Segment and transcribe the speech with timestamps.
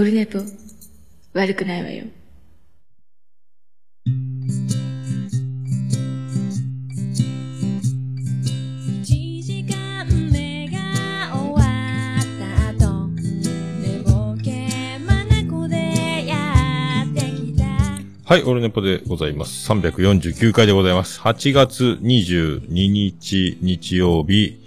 [0.00, 0.38] オルネポ、
[1.34, 2.04] 悪くないわよ。
[4.06, 4.66] 1
[9.42, 10.78] 時間目が
[11.36, 11.60] 終わ
[12.16, 15.28] った後寝ぼけ眼
[15.68, 17.64] でやってきた
[18.24, 19.70] はい、オルネポでございます。
[19.70, 21.20] 349回でございます。
[21.20, 24.64] 8月22日日曜日、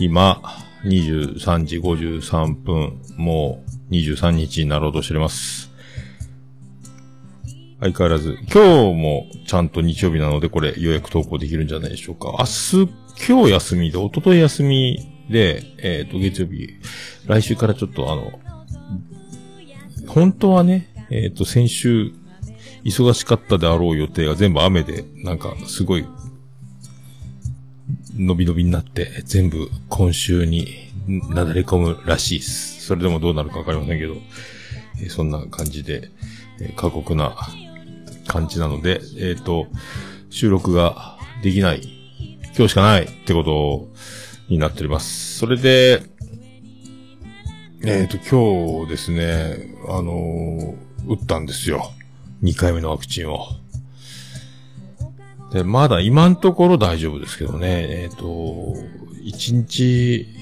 [0.00, 0.40] 今、
[0.84, 5.70] 23時53分、もう23日になろうとしております。
[7.80, 12.34] 相変わらず、今日もちゃんと日曜日なので、これ、ようやく投稿できるんじゃないでしょうか。
[12.38, 12.44] 明
[12.86, 12.92] 日、
[13.28, 16.70] 今日休みで、一昨日休みで、えっ、と、月曜日、
[17.26, 18.40] 来週からちょっとあの、
[20.06, 22.12] 本当はね、えっ、と、先週、
[22.84, 26.06] 忙しかったであろう予定が全部雨で、なんか、すごい、
[28.16, 30.68] 伸び伸びになって、全部今週に
[31.06, 32.73] なだれ込むらしいです。
[32.84, 34.14] それでもどうなるかわかりませんけど、
[35.00, 36.10] えーそんな感じで、
[36.60, 37.36] えー過酷な
[38.26, 39.66] 感じなので、えっ、と、
[40.30, 41.82] 収録ができない、
[42.56, 43.88] 今日しかないってこと
[44.48, 45.38] になっております。
[45.38, 46.02] それで、
[47.84, 50.74] えっ、と、今日ですね、あの
[51.06, 51.92] 打ったんですよ。
[52.42, 53.48] 2回目のワクチンを。
[55.52, 58.24] で、まだ今のところ大丈夫ですけどね、えっ、と、
[59.22, 60.33] 1日、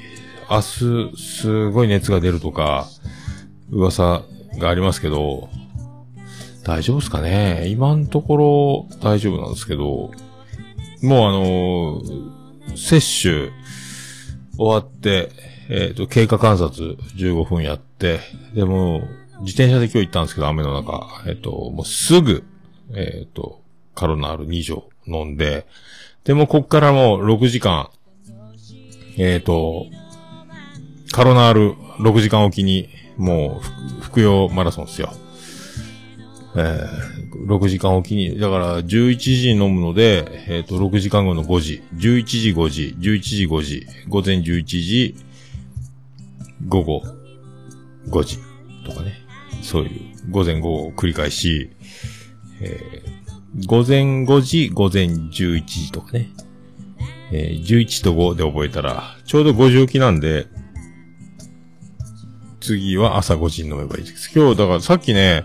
[0.53, 2.86] 明日、すごい熱が出るとか、
[3.70, 4.22] 噂
[4.58, 5.48] がありますけど、
[6.62, 7.69] 大丈夫ですかね？
[7.69, 12.42] 今のところ大丈夫なんですけど、もうあのー
[12.77, 13.50] 接種
[14.56, 15.30] 終わって、
[15.69, 18.20] えっ、と、経過観察15分やって、
[18.55, 19.03] でも、
[19.41, 22.45] 自転車で今日行ったんですけど、雨の中、えっ、と、もうすぐ、
[22.95, 23.61] えっ、と、
[23.95, 25.67] カロナール2錠飲んで、
[26.25, 27.91] でもこっからもう6時間、
[29.19, 29.86] えっ、と、
[31.13, 33.61] カロナール6時間おきに、も
[33.99, 35.13] う、服用マラソンですよ。
[36.57, 45.14] えー、6時間おきに、だから11時に飲むので、えっ、と、6時間後の5時、11時5時、11時5時、午前11時、
[46.67, 47.03] 午後
[48.09, 48.39] 5時
[48.86, 49.13] とかね。
[49.63, 51.70] そういう、午前午後を繰り返し、
[52.61, 53.13] えー
[53.67, 56.31] 午前5時、午前11時とかね。
[57.33, 60.47] えー11と5で覚えたら、ちょうど5時起きなんで、
[62.62, 64.30] 次は朝5時に飲めばいいです。
[64.34, 65.45] 今日、だからさっきね、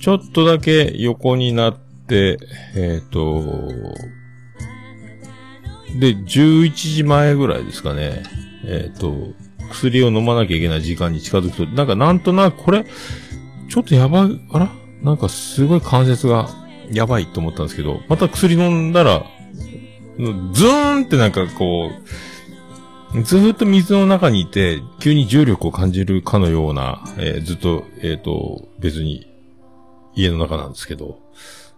[0.00, 2.38] ちょっとだけ横になって、
[2.76, 3.42] えっ、と、
[5.98, 8.22] で、11時前ぐらいですかね。
[8.66, 9.14] えっ、と、
[9.70, 12.84] 薬を飲まなきゃいけない時間に近づくと、なんかなんとなくこれ、
[13.70, 14.70] ちょっとやばい、あら
[15.02, 16.50] なんかすごい関節が
[16.92, 19.24] やばいと思ったんですけど、また薬飲んだら、
[20.52, 22.33] ズーンってなんかこう、
[23.22, 29.30] ずっと水の中にいて、急に重力を感じるかのような、えーずっと、えっ、と、別に、
[30.16, 31.20] 家の中なんですけど、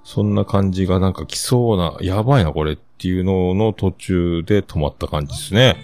[0.03, 5.77] そんな感じがなんか来そうな、やばいなこれっていうのの途中で止まった感じですね。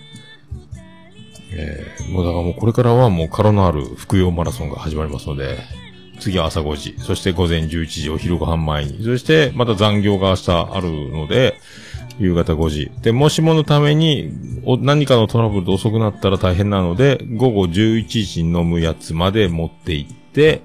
[1.54, 5.58] えー、もうだからもうこれからはもうカロナール服用マラソンが始まりますので、
[6.18, 11.58] 次は朝5時、そして午前11時お昼ご飯前に、そしてまた残業が明日あるので、
[12.18, 12.90] 夕方5時。
[13.02, 14.32] で、もしものために、
[14.64, 20.62] お何かのトラブルで遅くなったら大変なので、午後11時に飲むやつまで持って行って、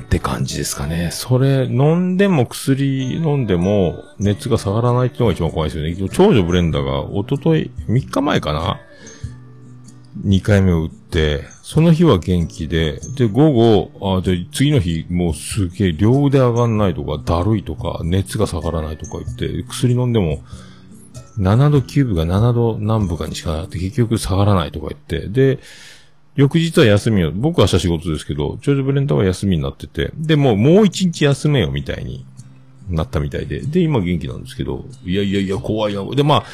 [0.00, 1.10] って感じですかね。
[1.10, 6.10] それ、飲んでも薬飲んでも熱が下がらないっていうのが一番怖いですよね。
[6.12, 8.80] 長女ブレンダーが一昨日3日前かな
[10.26, 20.42] ?2 回目を打って、その日は元気で、で、午後、あ、で、次の日、もうすげえ、両腕上がんないとか、だるいとか、熱が下がらないとか言って、薬飲んでも、
[21.38, 25.60] 7度9分が7度何分かにしかなくて、結局下がらないとか言って、で、
[26.36, 32.26] 翌日は休みを、僕は明日仕事ですけど、長女ブレンダーは休みになってて、で、もう、もう一日休めよ、みたいに
[32.90, 36.04] なったみたいで、で、今元気なんですけど、いやいやいや、怖いな。
[36.14, 36.44] で、まあ、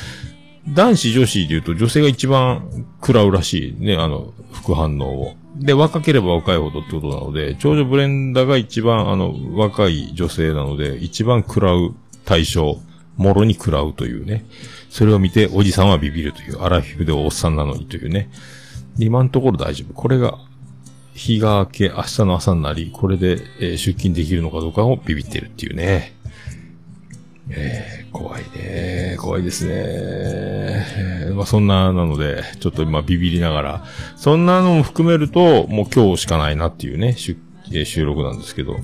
[0.75, 5.35] 男子女子で言うと女性が一番食らうらしいね、あの、副反応を。
[5.57, 11.95] で、若ければ若いほどってことなので、長女ブレンダが一番、あの、若い女性なので、一番食らう
[12.25, 12.79] 対象、
[13.17, 14.45] もろに食らうというね。
[14.91, 18.31] それを見て、おじさんはビビるという、アラフィフでおっさんなのにというね。
[18.99, 19.95] 今のところ大丈夫。
[19.95, 20.39] これが、
[21.15, 26.15] 日が明け、明日の朝になり、これで、えー出勤できるのかどうかをビビってるっていうね。
[27.51, 29.17] えー、怖いね。
[29.19, 29.73] 怖いですね。
[29.75, 33.85] えーまあそんな、なので、ちょっと今ビビりながら、
[34.17, 38.77] そんなのも含めると、もう今日しかないなっていうね、出収録なんですけど、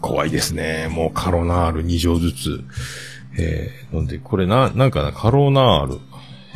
[0.00, 0.88] 怖いですね。
[0.90, 2.64] もうカロナール2錠ずつ。
[3.38, 6.00] えー、なんで、これな、なんかな、カロナール、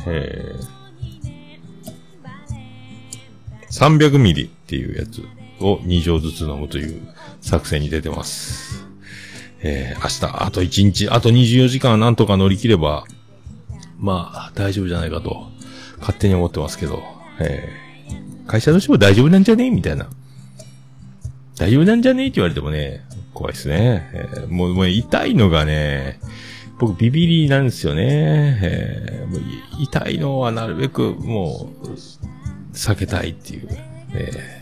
[0.06, 4.50] えー、300ミリ。
[4.66, 5.22] っていうやつ
[5.60, 7.00] を2錠ずつ飲むという
[7.40, 8.85] 作戦に出てます。
[9.62, 13.04] えー、明日、あと1日、あと24時間はなんとか乗り切れば、
[13.98, 15.50] まあ、大丈夫じゃないかと、
[16.00, 17.02] 勝手に思ってますけど、
[17.40, 19.70] えー、会社としても大丈夫なんじゃね？
[19.70, 20.08] みたいな。
[21.58, 22.24] 大丈夫なんじゃね？
[22.24, 24.10] えって言われてもね、怖いですね。
[24.12, 26.20] えーもう、もう痛いのがね、
[26.78, 28.58] 僕ビビリなんですよね。
[28.62, 29.40] えーもう
[29.80, 31.88] 痛いのはなるべくもう、
[32.74, 33.68] 避けたいっていう。
[34.12, 34.55] えー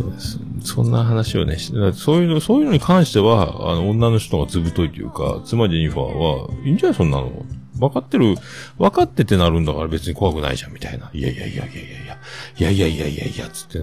[0.00, 0.38] そうです。
[0.64, 7.44] そんな話をね、そういうの、そういうのに関しては、あの、女の人がずぶといというか、妻ジェニファーは、いいんじゃないそんなの。
[7.78, 8.34] 分かってる、
[8.78, 11.10] 分かっててなるんだから別に怖くないじゃん、みたいな。
[11.12, 12.18] いやいやいやいやいやいや、
[12.56, 13.80] いやいやいやいやいや、つって、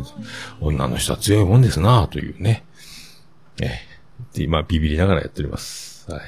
[0.59, 2.63] 女の人は強いもんですなというね。
[3.61, 4.37] ええ。
[4.37, 6.11] で、今、ビビりながらやっております。
[6.11, 6.21] はい。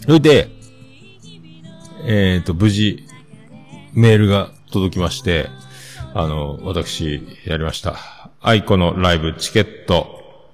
[0.00, 0.48] それで、
[2.06, 3.04] えっ、と、無事、
[3.92, 5.48] メールが届きまして、
[6.14, 8.19] あの、私、やりました。
[8.42, 10.48] アイコのライブチケット、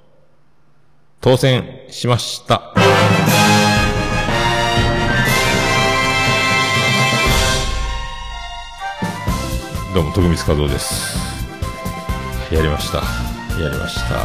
[1.21, 2.75] 当選しました。
[9.95, 11.17] どうも、徳光和夫です。
[12.53, 12.99] やりました。
[13.63, 14.17] やりました。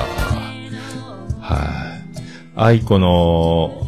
[1.39, 1.99] は
[2.55, 2.59] い。
[2.59, 3.87] アイコの、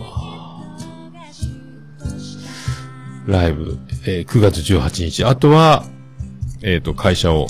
[3.25, 5.25] ライブ、えー9月18日。
[5.25, 5.83] あとは、
[6.63, 7.47] えっ、と、会社を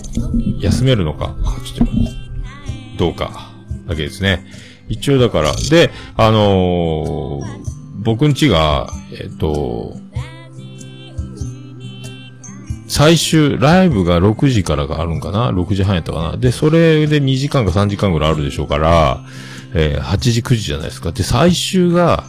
[0.59, 1.35] 休めるのか、
[1.75, 1.93] ちょっと
[2.97, 3.51] どうか、
[3.87, 4.45] だけですね。
[4.89, 7.63] 一応だから、で、あのー
[8.03, 8.87] 僕んちが、
[9.17, 9.95] えっ、と、
[12.87, 16.37] 最終、ライブが6時からがあるんかな ?6 時半やったかな？
[16.37, 19.23] で、それで2時間か3時間ぐらいあるでしょうから、
[19.73, 21.11] えー8時9時じゃないですか？
[21.11, 22.23] で、最終が、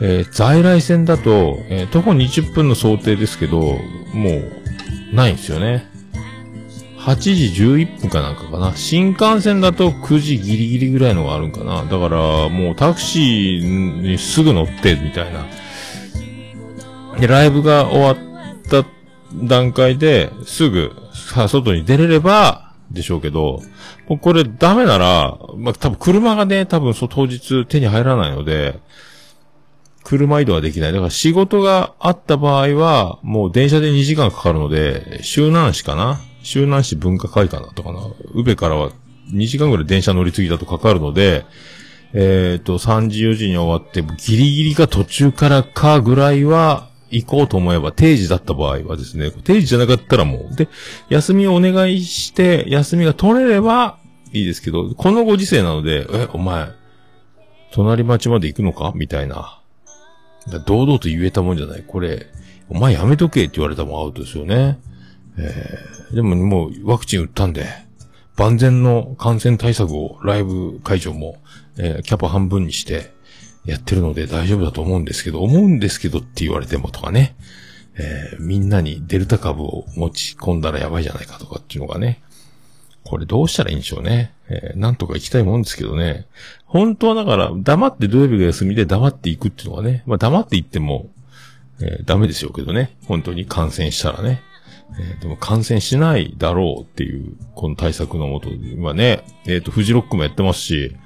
[0.00, 3.78] えー在来線だと、えー徒歩20分の想定ですけど、も
[5.12, 5.90] う、ないんですよね。
[7.04, 8.74] 8時11分かなんかかな。
[8.74, 11.84] 新幹線だと9時ギリギリぐらいのがあるんかな。
[11.84, 15.44] だから、もうタクシーにすぐ乗って、みたいな。
[17.20, 18.16] で、ライブが終わっ
[18.70, 18.86] た
[19.34, 23.60] 段階で、すぐ、さ、外に出れれば、でしょうけど、
[24.08, 28.80] もうこれダメなら、まあ、多分車がね、多分そう当日手に入らないので、
[30.04, 30.92] 車移動はできない。
[30.92, 38.00] だから仕事があった場合は、もう電車で2時間かかるので、周南市かな周南市文化会館だったかな
[38.34, 38.92] 宇部からは
[39.32, 41.44] 2時間ぐらい電車乗り継ぎだとかかるので、
[42.12, 50.68] えっ、と、3時4時に終わって、ギリギリが途中からかぐらいは、行こうと思えば、定時だった場合はですね、定時じゃなかったらもう、で、
[51.08, 53.98] 休みをお願いして、休みが取れれば
[54.32, 56.68] いいですけど、このご時世なので、え、お前、
[57.72, 58.92] 隣町まで行くのか？
[58.94, 59.60] みたいな。
[60.66, 61.84] 堂々と言えたもんじゃない。
[61.86, 62.26] これ、
[62.68, 64.78] お前やめとけって言われたもうアウトですよね。
[65.38, 67.66] えー、でももうワクチン打ったんで、
[68.36, 71.36] 万全の感染対策をライブ会場も、
[71.76, 73.12] えーキャパ半分にして
[73.64, 77.36] やってるので大丈夫だと思うんですけど、思うんですけどって言われてもとかね。
[77.96, 82.20] えーみんなにデルタ株を持ち込んだらやばいじゃないかとかっていうのがね。
[83.04, 84.34] これどうしたらいいんでしょうね。
[84.48, 86.26] えーなんとか行きたいもんですけどね。
[86.66, 90.02] 本当はだから、黙って土曜日が休みで黙っていくっていうのがね。
[90.06, 91.08] まあ黙って行っても、
[91.80, 92.96] えーダメでしょうけどね。
[93.06, 94.42] 本当に感染したらね。
[94.98, 98.48] えーでも感染しないだろうっていう、この対策のもと
[98.82, 100.96] はね、えっ、と、フジロックもやってますし、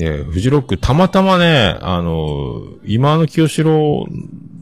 [0.00, 4.06] えーフジロックたまたまね、あの今の清志郎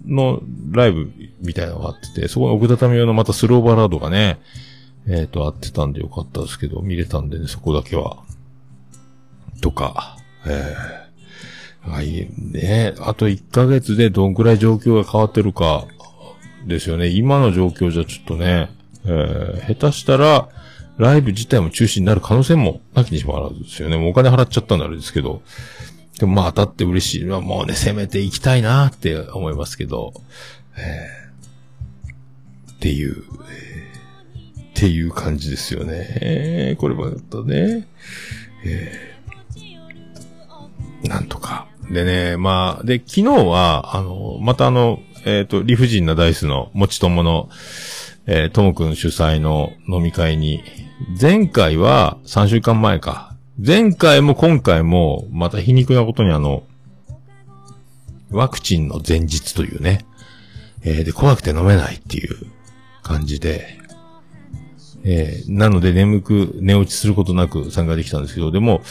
[0.06, 0.40] の
[0.70, 4.40] ライブみたいなのがあってて、そこの奥畳用のまたスローバラードがね、
[5.06, 8.24] えっ、と、あってたんでよかったですけど、見れたんでね、そこだけは。
[9.60, 10.16] とか、
[10.46, 15.86] えー、はい、ね、あと1ヶ月でどんくらい状況が変わってるか、
[16.66, 17.08] ですよね。
[17.08, 18.70] 今の状況じゃちょっとね、
[19.04, 20.48] えー、下手したら、
[20.96, 23.96] ライブ自体も中止になる可能性もなきにしもあらずですよね。
[23.96, 25.42] もうお金払っちゃったんであれですけど。
[26.18, 27.24] でもまあ当たって嬉しい。
[27.24, 30.12] まあもうね、攻めていきたいなって思いますけど。
[30.76, 31.24] えー
[32.74, 36.18] っていう、えーっていう感じですよね。
[36.20, 37.88] えーこれもだとね。
[38.64, 39.14] えー
[41.08, 41.66] なんとか。
[41.90, 47.48] でね、まあ、で、昨日は、あの、またあの、えっ、と、理不尽なダイスの持ち友の、
[48.26, 50.62] えーともくん主催の飲み会に、
[51.20, 53.34] 前回は3週間前か。
[53.64, 56.64] 前回も今回も、また皮肉なことにあの、
[58.30, 60.04] ワクチンの前日というね、
[60.82, 62.46] えーで、怖くて飲めないっていう
[63.02, 63.78] 感じで、
[65.04, 68.82] えーなので眠く、寝落ちすることなく参加できたんですけど、でも、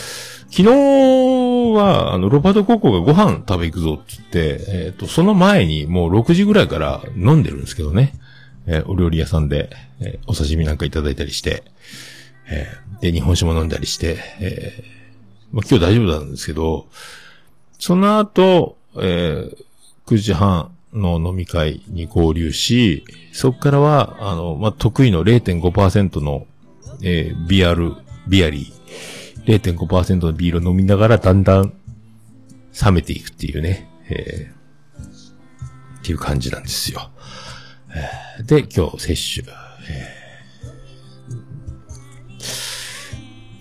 [0.49, 8.13] 昨日日は、あの、ロバート高校がご飯食べ行くぞって言って、えっ、と、その前にもう6時ぐらいから飲んでるんですけどね。
[8.65, 11.63] えーお料理屋さんで、えーお刺身なんかいただいたりして。
[12.49, 14.83] えーで、日本酒も飲んだりして、え
[15.51, 16.87] まあ、今日大丈夫なんですけど、
[17.79, 19.57] その後、えー
[20.05, 26.45] 9時半の飲み会に合流し、そこからは、あの、まあ、得意の0.5%の、
[27.01, 27.93] えービアル、
[28.27, 28.72] ビアリー、
[29.45, 31.73] 0.5%のビールを飲みながらだんだん
[32.83, 35.99] 冷めていくっていうね、えー。
[35.99, 37.11] っていう感じなんですよ。
[38.39, 39.47] えで、今日摂取、
[39.89, 40.23] え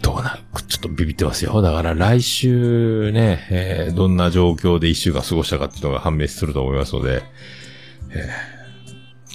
[0.01, 0.03] ー。
[0.03, 1.61] どうなるちょっとビビってますよ。
[1.63, 3.95] だから来週ね、えー。
[3.95, 7.23] どんな状況で一週間過ごしたかっていうのが判明すると思いますので、
[8.11, 8.52] えー。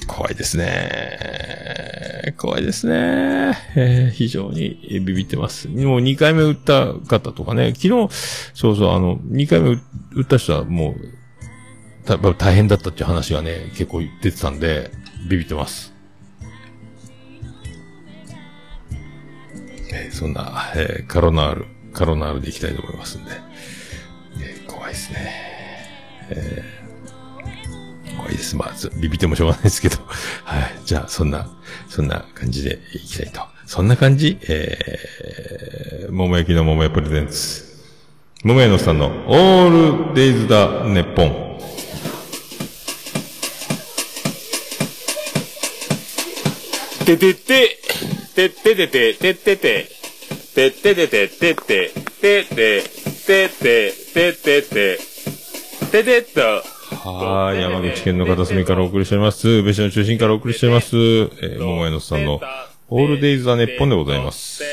[0.08, 2.34] 怖いですね。
[2.38, 3.58] 怖いですね。
[3.76, 5.68] えー非常にビビってます。
[5.68, 8.14] もう2回目打った方とかね、昨日、
[8.54, 9.82] そうそう、あの、2回目打
[10.16, 14.92] 打った人はもう、た大変だったっていう話がね、結構出てたんで、
[15.30, 15.94] ビビってます。
[19.94, 23.32] えーそんな、えーカロナール、カロナールでいきたいと思いますんで。
[24.42, 25.32] えー怖いですね。
[26.30, 26.77] えー
[28.18, 28.56] 怖いです。
[28.56, 29.98] まあ、ビビってもしょうがないですけど。
[30.44, 30.80] はい。
[30.86, 31.48] じゃあ、そんな、
[31.90, 33.42] そんな感じでいきたいと。
[33.66, 34.38] そんな感じ？
[34.44, 37.66] えー、桃焼きの桃屋プレゼンツ。
[38.44, 41.48] 桃屋のさんのオールデイズだ、ネッポン。
[47.06, 47.80] ててて、
[48.36, 49.88] てっててて、てってて、
[50.56, 52.84] てっててて、てって、てって、
[53.26, 55.00] てって、てってて、
[55.92, 56.77] ててっと。
[57.12, 57.62] はい。
[57.62, 59.64] 山口県の片隅からお送りしております。
[59.64, 60.96] 別所の中心からお送りしております。
[60.96, 62.42] えー、桃屋のさんの
[62.90, 64.64] オールデイズ・ザ・ネッポンでございます。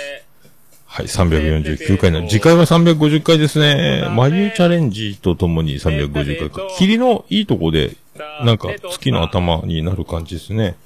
[0.86, 1.06] はい。
[1.06, 4.08] 349回の、次回は350回ですね。
[4.14, 6.68] 眉チャレンジとともに350回か。
[6.76, 7.96] 霧のいいとこで、
[8.42, 10.76] なんか月の頭になる感じですね。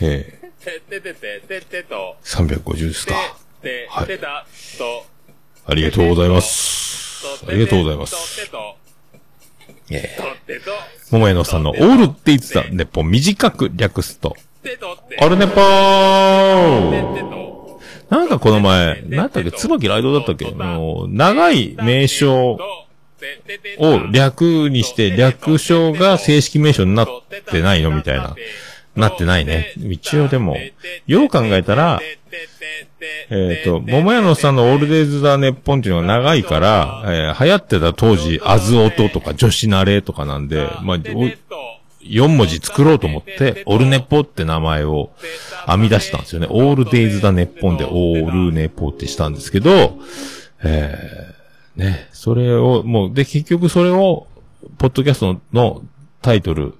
[0.00, 3.14] え、ー、350ですか。
[3.14, 3.26] はい、
[5.66, 7.44] ありがとうございます。
[7.48, 8.85] ありがとうございます。
[9.88, 10.60] と、えー、
[11.10, 17.26] 桃屋のさんのオールデイズ・ザ・ネッポン短く略すと、てとって、オルネポー。
[18.08, 20.46] なんかこの前、なんだっけ、椿ライドだったっけ？
[20.46, 22.58] あの、長い名称を
[24.12, 27.08] 略にして、略称が正式名称になっ
[27.50, 28.36] てないのみたいな。
[28.96, 29.72] なってないね。
[29.76, 30.56] 一応でも、
[31.06, 32.00] よう考えたら、
[33.30, 45.10] えっ、と、桃屋のさんのオールデイズ・ザ・ネッポンっていうのが長いから、えー流行ってた当時、アズオトとか女子ナレとかなんで、まあ、4文字作ろうと思って、オルネポって名前を
[45.66, 46.46] 編み出したんですよね。
[46.50, 49.98] オールデイズだネッポンでオールネポってしたんですけど、
[50.64, 54.26] えー、ね、それを、もう、で、結局それを、
[54.78, 55.82] ポッドキャストの
[56.22, 56.74] タイトル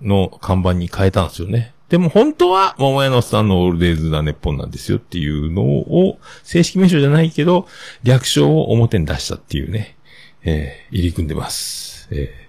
[0.00, 1.74] の看板に変えたんですよね。
[1.88, 7.66] でも本当は、桃屋のさんのオールデイズだネッポンなんですよっていうのを、正式名称じゃないけど、
[8.02, 9.96] 略称を表に出したっていうね、
[10.42, 12.08] えー、入り組んでます。
[12.10, 12.48] えー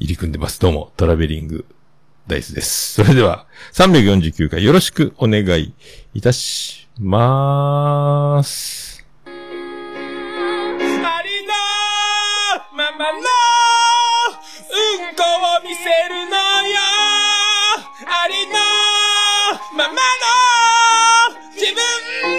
[0.00, 0.58] 入り組んでます。
[0.58, 1.66] どうも、トラベリング
[2.26, 2.94] ダイスです。
[2.94, 5.74] それでは、349回よろしくお願い
[6.14, 9.04] いたしまーす。
[9.26, 9.28] あ
[11.22, 11.52] りの
[12.74, 13.24] ままのうん
[15.16, 16.36] こを見せるの
[16.68, 16.78] よ。
[18.06, 18.54] ありの
[19.76, 19.96] ままの
[21.54, 21.76] 自分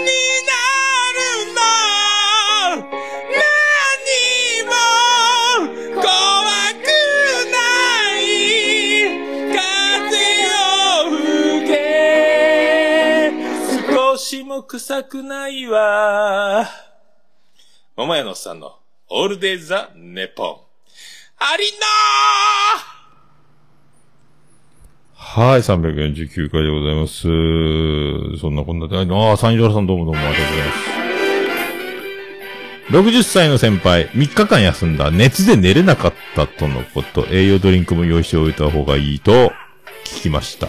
[0.04, 0.10] に
[0.46, 0.52] な
[1.18, 1.20] る
[1.52, 1.60] の。
[3.38, 3.46] 何
[4.66, 4.70] も
[5.94, 6.02] 怖
[6.74, 6.84] く
[7.50, 7.54] な
[8.18, 8.22] い。
[9.54, 9.56] 風
[10.58, 11.16] を
[11.62, 11.72] 受け。
[13.92, 16.68] 少しも臭くないわ。
[17.96, 20.71] 桃屋のさんのオールデイザ・ネポン。
[21.44, 21.64] あり
[25.16, 27.22] はい、349回でございます。
[28.38, 30.68] そんなこんなで、ああ、サンジョラさんどうもどうもありがとうござい
[33.08, 33.22] ます。
[33.22, 39.52] 60歳の先輩、3日間休んだ、熱で寝れなかったとのこと、栄養ドリンクも用意しておいた方がいいと
[40.04, 40.68] 聞きました。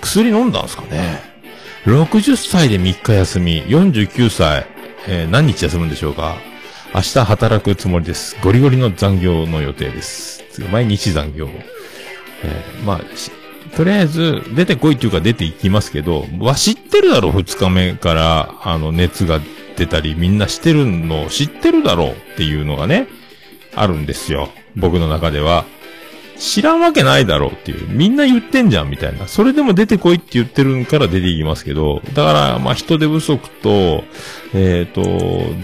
[0.00, 1.20] 薬飲んだんすかね
[1.84, 4.66] ?60 歳で3日休み、49歳、
[5.06, 6.36] えー何日休むんでしょうか
[6.94, 8.36] 明日働くつもりです。
[8.40, 10.44] ゴリゴリの残業の予定です。
[10.70, 11.48] 毎日残業。
[12.44, 19.40] えーまあ、とりあえず、出てこいっていうか出て行きますけど、わ、知ってるだろ、二日目から、あの、熱が
[19.74, 23.08] 出たり、みんなしてるの知ってるだろうっていうのがね、
[23.74, 24.50] あるんですよ。
[24.76, 25.64] 僕の中では。
[26.38, 27.88] 知らんわけないだろうっていう。
[27.88, 29.28] みんな言ってんじゃん、みたいな。
[29.28, 34.04] それでも出てこいって言ってるから出ていきますけど、だから、まあ、人手不足と、
[34.52, 35.02] えっ、と、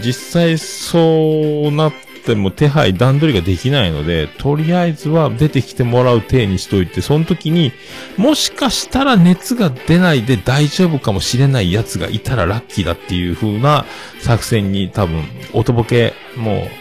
[0.03, 1.93] 実際そうなっ
[2.25, 7.71] ても手配、段取りができないので、とりあえずは出てきてもらう体にしといて、その時に、
[8.17, 13.85] もしかしたら熱が出ないで大丈夫かもしれないやつがいたらラッキーだっていう風な
[14.19, 15.23] 作戦に多分、
[15.53, 16.80] 音ボケ、もう、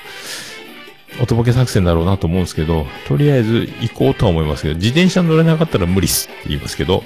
[1.21, 7.02] 音ボケ作戦だろうなと思うんですけど、とりあえず行こうとは思いますけど、自転車乗れなかったら無理っすって言いますけど、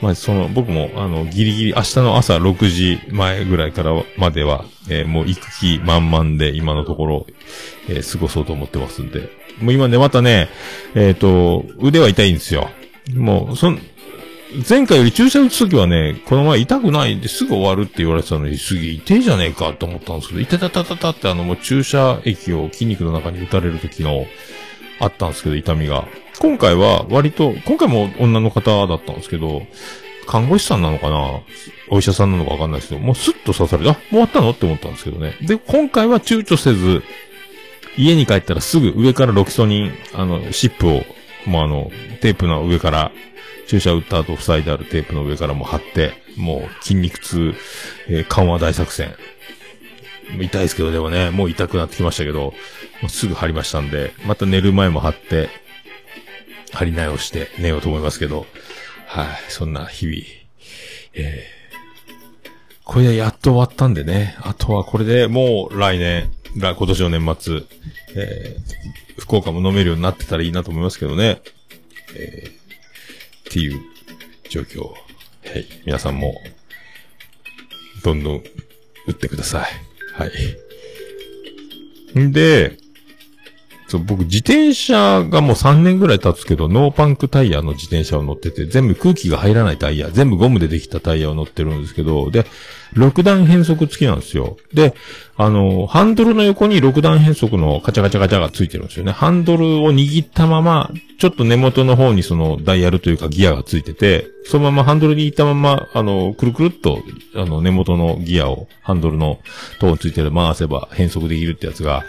[0.00, 7.26] まあ、その、僕も、あの、ギリギリ、明日の朝6時前ぐらいからまでは、えーもう行く気満々で今のところ、
[7.88, 9.28] えー過ごそうと思ってますんで。
[9.60, 10.48] もう今ね、またね、
[10.94, 12.70] えっ、と、腕は痛いんですよ。
[13.14, 13.80] もう、そん、
[14.68, 24.26] 前回より注射打つときはね、この前痛くないですぐ終わるって言われてたのに、すげえ痛いじゃねえかと思ったんですけど、痛たたたたってあのもう注射液を筋肉の中に打たれる時の、
[25.00, 26.08] あったんですけど、痛みが。
[26.40, 29.62] 今回は割と、今回も女の方だったんですけど、
[30.26, 31.40] 看護師さんなのかな？
[31.90, 34.50] お医者さんなのかわかんないですけど、もうスッと刺されて、あ、もう終わったの？
[34.50, 35.36] って思ったんですけどね。
[35.42, 37.02] で、今回は躊躇せず、
[37.96, 41.02] 家に帰ったらすぐ上からロキソニン、あの、シップを、
[41.46, 41.90] もうあの、
[42.20, 43.12] テープの上から、
[43.68, 47.54] 注射打った後塞いであるテープの上からも貼って、もう筋肉痛、
[48.08, 49.14] えー緩和大作戦。
[50.40, 52.52] 痛いですけど、でもね、もう痛くなってきましたけど、
[53.08, 55.48] すぐ貼りましたんで、また寝る前も貼って、
[56.72, 58.46] 貼り直して寝ようと思いますけど、
[59.06, 60.18] はい、そんな日々。
[61.14, 67.62] えー、これでやっと終わったんでね、あとはこれでもう来年、今年の年末、
[68.16, 71.40] えー、福岡も飲めるようになってたらいいなと思いますけどね。
[72.14, 72.57] えー、
[73.48, 73.80] っていう
[74.50, 74.82] 状況。
[74.82, 74.94] は
[75.58, 75.66] い。
[75.86, 76.38] 皆さんも、
[78.04, 78.44] どんどん
[79.06, 79.70] 打ってください。
[80.12, 80.26] は
[82.14, 82.18] い。
[82.18, 82.76] んで、
[83.88, 92.44] そう、僕自転車がもう3年ぐらい経つけど、ノーパンクタイヤの自転車を乗ってて、全部空気が入らないタイヤ、全部ゴムでできたタイヤを乗ってるんですけど、で、
[92.94, 94.58] 6段変速付きなんですよ。
[94.74, 94.94] で、
[95.38, 99.12] あの、ハンドルの横に6段変速のカチャカチャカチャがついてるんですよね。
[99.12, 107.02] ハンドルを握ったまま、ちょっと根元の方にそのダイヤルというかギアがついてて、そのままハンドルに握ったまま、あの、くるくるっと、
[107.36, 109.38] あの、根元のギアを、ハンドルの
[109.80, 112.04] とこについてる回せば変速できるってやつが、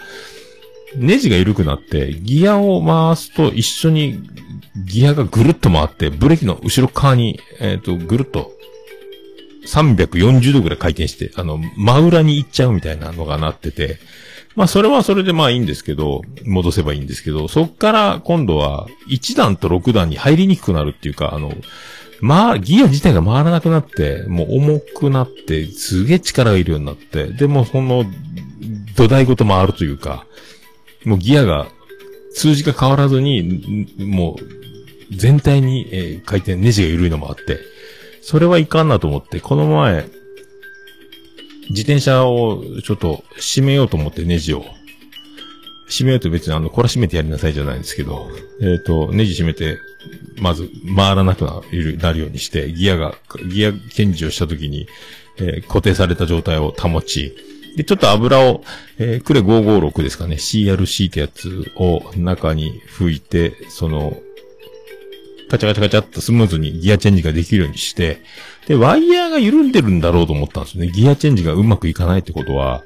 [0.96, 4.20] ネジが緩くなって、ギアを回すと一緒に
[4.86, 8.52] ギアがぐるっと回って、ブレーキの後ろ側に、えっ、と、ぐるっと
[9.66, 13.98] 340度ぐらい回転して、あの、真裏に行っちゃうみたいなのがなってて、
[14.56, 21.52] まあそれはそれでまあいいんですけど、戻せばいいんですけど、そっから今度は1段と6段に入りにくくなるっていうか、あの、
[22.20, 28.04] まあ、ギア自体が回らなくなって、もう重くなって、すげえ力がいるようになって、でもその、
[28.94, 30.26] 土台ごと回るというか、
[31.04, 31.68] もうギアが、
[32.32, 37.58] 数字が変わらずに、もう、全体に、えー回転、ネジが緩いのもあって、
[38.22, 40.06] それはいかんなと思って、この前、
[41.70, 44.64] 自転車をちょっと締めようと思ってネジを。
[45.88, 48.28] 締めようと別にあの、こら締めてやりなさいじゃないんですけど、
[48.60, 49.78] えっ、と、ネジ締めて、
[50.40, 53.14] まず回らなくなるなるようにして、ギアが、
[53.52, 54.86] ギアチェンジをした時に、
[55.38, 57.34] えー固定された状態を保ち、
[57.76, 58.64] で、ちょっと油を、
[58.98, 64.16] えークレ556ですかね、CRC ってやつを中に吹いて、その、
[65.50, 68.22] カチャカチャカチャっとスムーズにギアチェンジができるようにして、
[68.68, 70.92] で、ワイヤーが緩んでるんだろうと思ったんですよね。
[70.92, 72.84] ギアチェンジがうまくいかないってことは、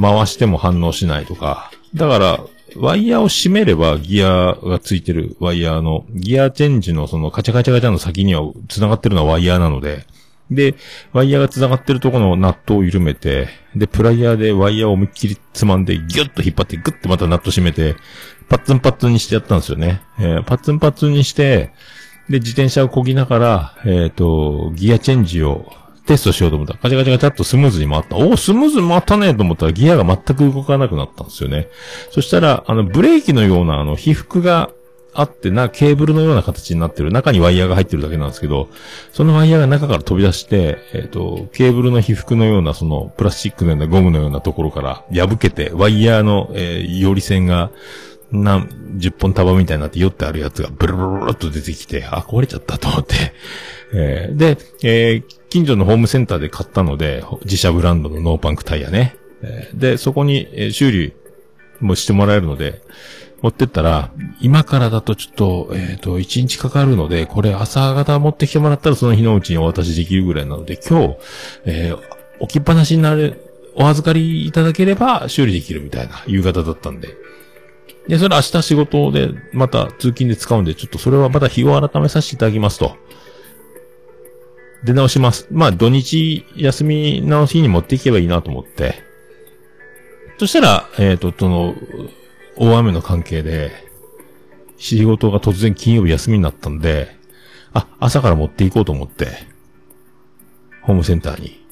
[0.00, 1.70] 回しても反応しないとか。
[1.94, 10.06] だから、ワイヤーを締めればギアがついてるワイヤーの、ギアチェンジのそのカチャカチャカチャの先には繋がってるのはワイヤーなので、
[10.50, 10.74] で、
[11.12, 17.96] ワイヤーが繋がってるところのナットを緩めて、で、プライヤーでワイヤーを思いっきりつまんで、ギュッと引っ張って、グッてまたナット締めて、
[18.48, 20.02] パッツンパッツンにしてやったんですよね。
[20.18, 21.72] えーパッツンパッツンにして、
[22.28, 25.72] で、自転車を漕ぎながら、えっ、と、ギアチェンジを
[26.06, 28.16] テストしようと思ったら、カチャカチャカチャっとスムーズに回った。
[28.16, 31.68] おお、スムーズに回ったねと思ったら、ギアが全く動かなくなったんですよね。
[32.10, 34.70] そしたら、あの、ブレーキのような、あの、被覆が
[35.14, 37.12] あってな、ケーブルのような形になってる。
[37.12, 38.68] 中にワイヤーが入ってるだけなんですけど、
[39.12, 47.70] そのワイヤーが中から飛び出して、えっ、と、ケーブルの被覆のような、その、プラスチックのようなゴムのようなところから破けて、ワイヤーの、えー、より線が、
[48.32, 53.14] 何、十本束みたいになって酔ってあるやつがブルブルブルっと出てきて、あ、壊れちゃったと思って。
[53.94, 59.14] えーで、えー近所のホームセンターで買ったので、自社ブランドのノーパンクタイヤね。
[59.40, 61.12] えーで、そこに、え修理
[61.78, 62.80] もしてもらえるので、
[63.44, 71.16] 持ってったら、今からだとちょっと、えっ、と、1日かかるので、これ朝方持ってきてもらったらその日のうちにお渡しできるぐらいなので、今日、
[71.66, 73.40] えー置きっぱなしになる、
[73.76, 77.08] お預かりいただければ修理できるみたいな夕方だったんで。
[78.08, 82.96] で、それ明日仕事で、また通勤で使うんで、ちょっとそれはまた日を改めさせていただきますと。
[84.84, 85.46] 出直します。
[85.50, 88.96] まあ、土日休みの日に持っていけばいいなと思って。
[90.38, 91.74] そしたら、えっ、と、その、
[92.56, 93.72] 大雨の関係で、
[94.76, 97.16] 仕事が突然金曜日休みになったんで、
[97.72, 99.28] あ、朝から持っていこうと思って、
[100.82, 101.62] ホームセンターに。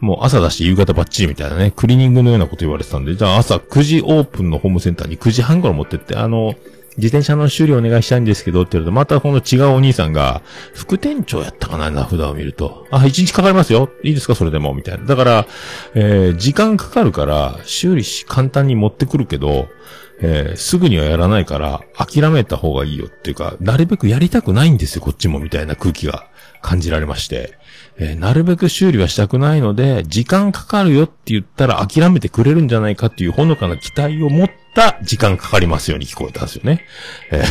[0.00, 6.54] もう朝だし夕方バッチリみたいなね、クリーニングのようなこと言われてたんで、じゃあ朝9時オープンのホームセンターに9時半頃持ってって、あの、
[6.96, 10.42] 自転車の修理お願いしたいんですけどって言うと、またこの違うお兄さんが、
[10.74, 12.86] 副店長やったかな、名札を見ると。
[12.90, 13.90] あ、1日かかりますよ。
[14.02, 14.74] いいですか、それでも。
[14.74, 15.04] みたいな。
[15.04, 15.46] だから、
[15.94, 19.68] えー、時間かかるから、修理し、簡単に持ってくるけど、
[20.20, 26.28] えーすぐにはやらないから、諦めた方がいいよっていうか、なるべくやりたくないんですよ、こっちも、みたいな空気が
[26.62, 27.58] 感じられまして。
[27.98, 36.84] えーなるべく修理はしたくないので、時間かかるよって言ったら諦めてくれるんじゃないかっていうほのかな期待を持ってた時間かかりますように聞こえたんですよね。
[37.30, 37.44] えー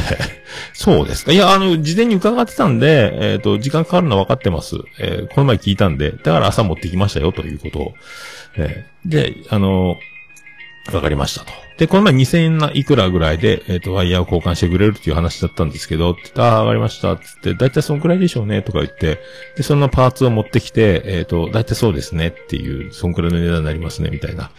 [0.74, 1.32] そうですか。
[1.32, 4.76] いや、あの、事前に伺ってたんで、えっ、と、時間かかるのは分かってます。
[5.00, 7.94] えーこの前聞いたんで、だから朝持ってきましたよ、ということを。
[8.58, 9.98] えーで、あの
[10.92, 11.52] わかりましたと。
[11.78, 17.16] で、この前2000円ないくらぐらいで、えっ、と、ワイヤーを交換してくれるっていう話だったんですけど、ってってああ、わかりました。
[17.18, 19.20] つって、だいたいそのくらいでしょうね、とか言って、
[19.56, 24.52] で、そのパーツを持ってきて、えっ、と、だいたいそうですね、っていう、そんくらいの値段になりますね、みたいな。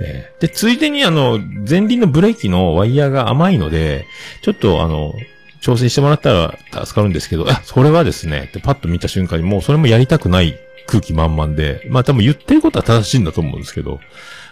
[0.00, 4.06] えーで、ついでにあの、前輪のブレーキのワイヤーが甘いので、
[4.42, 5.14] ちょっとあの、
[5.60, 14.00] 調整してもらったら助かるんですけど、あ、それはですね、ってパッと見た瞬間にもうそれもやりたくない空気満々で、まあ多分言ってることは正しいんだと思うんですけど、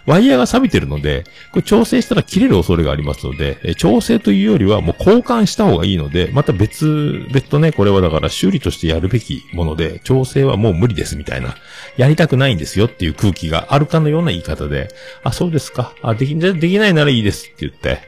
[0.06, 11.56] ワイヤーが錆びてるので、これ調整したら切れる恐れがありますので、え調整というよりはもう交換した方がいいので、また別、別途ね、これはだから修理としてやるべきもので、調整はもう無理ですみたいな、
[11.96, 14.88] やりたくないんですよっていう空気があるかのような言い方で、
[15.22, 15.94] あ、そうですか。
[16.02, 18.00] あ、でき、できないならいいですって言って、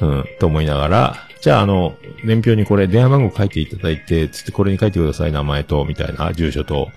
[0.00, 6.90] うん、と思いながら、じゃああの、年表にこれ電話番号書いていただいて、つってこれに書いてください、名前と、みたいな、住所と、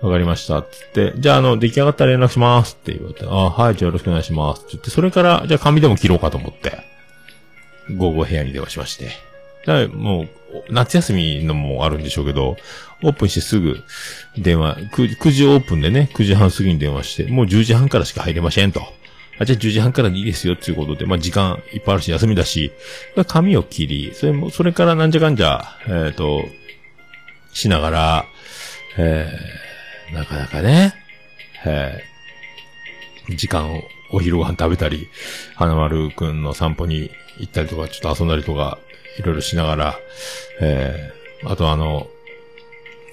[0.00, 6.78] わかりました、つって、じゃああの、出来上がったら連絡しますって言われて、あ、はい、じゃあよろしくお願いします、って言って、それから、じゃあ紙でも切ろうかと思って、
[7.96, 9.10] 午後部屋に電話しまして。
[9.66, 10.28] だもう、
[10.70, 12.56] 夏休みのもあるんでしょうけど、
[13.02, 13.82] オープンしてすぐ
[14.38, 18.82] 電話、9, 9時オープンでね、9時半過ぎに電話して、もう10時半からしか入れませんと。
[19.38, 22.72] あ、じゃあ10時半からでいいですよっていうことで、まあ時間いっぱいあるし休みだし、
[23.26, 26.44] 髪を切り、それも、それからなんじゃかんじゃ、えっ、と、
[27.52, 28.26] しながら、
[28.98, 30.94] えー、なかなかね、
[31.64, 35.08] えー、時間を、お昼ご飯食べたり、
[35.56, 38.78] 花丸くんの散歩に行ったりとか、ちょっと遊んだりとか、
[39.18, 39.98] いろいろしながら、
[40.60, 42.06] えー、あとあの、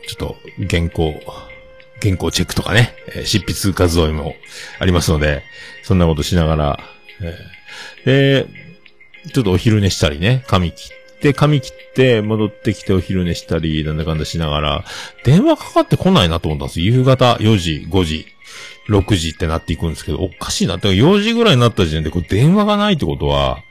[0.08, 0.36] ちょっと
[0.70, 1.20] 原稿、
[2.04, 4.36] 原稿チェックとかね、えー執筆活動にも
[4.80, 5.44] ありますので、
[5.84, 6.80] そんなことしながら、
[7.22, 7.54] えー
[8.06, 8.48] で、
[9.34, 14.86] ちょっとお昼寝したりね、髪切って、髪切って、戻ってきてお昼寝したり、なんだかんだしながら、
[15.24, 16.82] 電話かかってこないなと思ったんです。
[16.82, 18.28] 夕方4時、5時、
[18.90, 20.76] 6時ってなっていくんですけど、おかしいな。
[20.76, 23.64] だから4時ぐらいになった時点で、これ電話がないってことは、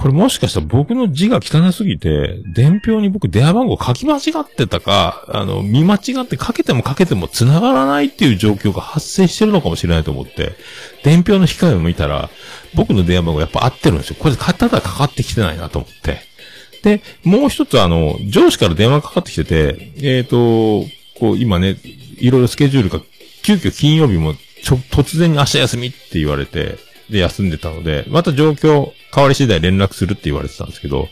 [0.00, 10.54] これもしかしたら僕の字が汚すぎて、伝票に僕電話番号書き間違ってたか、あの、見間違ってかけてもかけても繋がらないっていう状況が発生してるのかもしれないと思って、
[11.04, 12.30] 伝票の控えを見たら、
[12.74, 14.16] 僕の電話番号やっぱ合ってるんですよ。
[14.18, 16.22] これただかかってきてないなと思って。
[16.82, 20.86] で、もう一つあの、上司から電話かかってきてて、えっ、と、
[21.18, 21.76] こう今ね、
[22.16, 23.02] いろいろスケジュールが、
[23.42, 26.78] 急遽金曜日もちょ、突然に明日休みって言われて、
[27.10, 31.08] で、休んでたので、また状況変わり次第連絡するって言われてたんですけど、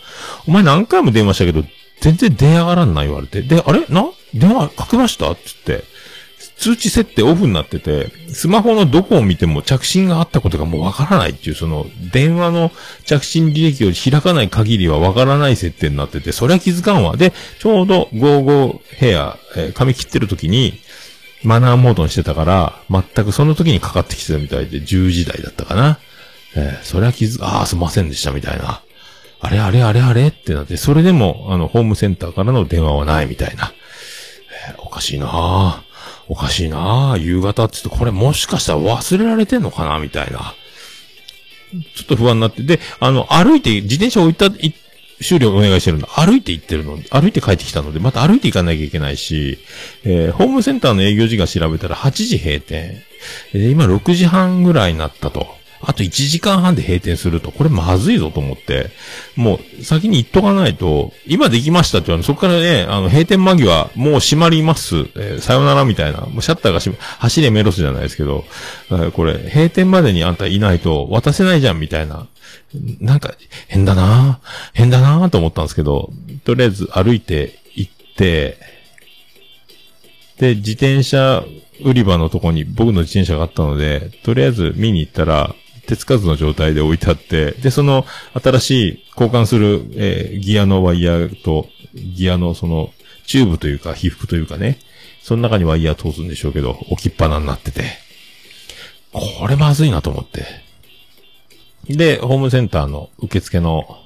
[0.46, 1.64] お前何回も電話したけど、
[2.00, 3.84] 全然出上がらんな言われて、で、あれ？
[3.88, 4.08] な？
[4.34, 5.34] 電話かけました？
[5.34, 5.82] つって、
[6.58, 12.70] 通知設定オフになってて、スマホのどこを見ても着信があったことがもうわからないっていう、その、電話の
[13.04, 17.16] 着信履歴を開かない限りはわからない設定になってて、それは気づかんわ。
[17.16, 20.80] で、ちょうど55ヘア、えー髪切ってる時に、
[21.44, 25.98] マナーモードにしてたから、全くその時にかかってきてたみたいで、10時台だったかな。
[26.56, 28.82] えーそれは気づ、ああ、すいませんでしたみたいな。
[29.40, 30.28] あれあれあれあれ？
[30.28, 33.72] ってなって、それでも、あの、ホームセンターからの電話はないみたいな。
[34.70, 35.84] えーおかしいなあ
[36.28, 39.98] おかしいなあ夕方って言って、これもしかしたら忘れられてんのかな？
[39.98, 40.54] みたいな。
[41.94, 42.62] ちょっと不安になって。
[42.62, 44.74] で、あの、歩いて、自転車置いた、い
[45.20, 46.06] 修理をお願いしてるの。
[46.06, 46.98] 歩いて行ってるの。
[47.10, 49.58] 歩いて帰ってきたので、また歩いて行かなきゃいけないし、
[50.04, 53.02] えーホームセンターの営業時間調べたら8時閉店。
[53.52, 55.58] で、今6時半ぐらいになったと。
[55.80, 58.90] あと1時間半で閉店すると、これまずいぞと思って、
[59.36, 68.44] もう先に言っとかないと、今できましたって言われ、そこからね、あの、閉店間際、もう閉まります、えーさよならみたいな、もうシャッターが閉ま、走れメロスじゃないですけど、
[69.14, 72.26] これ、閉店までにあんたいないと渡せないじゃんみたいな、
[73.00, 73.34] なんか、
[73.68, 74.40] 変だな
[74.72, 76.12] 変だなと思ったんですけど、
[76.44, 78.58] とりあえず歩いて行って、
[80.38, 81.44] で、自転車
[81.82, 85.54] 売り場のとこに僕の自転車があったので、とりあえず見に行ったら、
[85.86, 92.92] 手つかずの状態で置いてあって、で、その新しい交換する、えーギアのワイヤーと、ギアのその、
[93.26, 94.78] チューブというか、被覆というかね、
[95.22, 97.84] その中にワイヤー通すんでしょうけど、置きっぱなになってて、
[99.12, 100.67] これまずいなと思って。
[101.88, 103.98] で、ホームセンターの受付の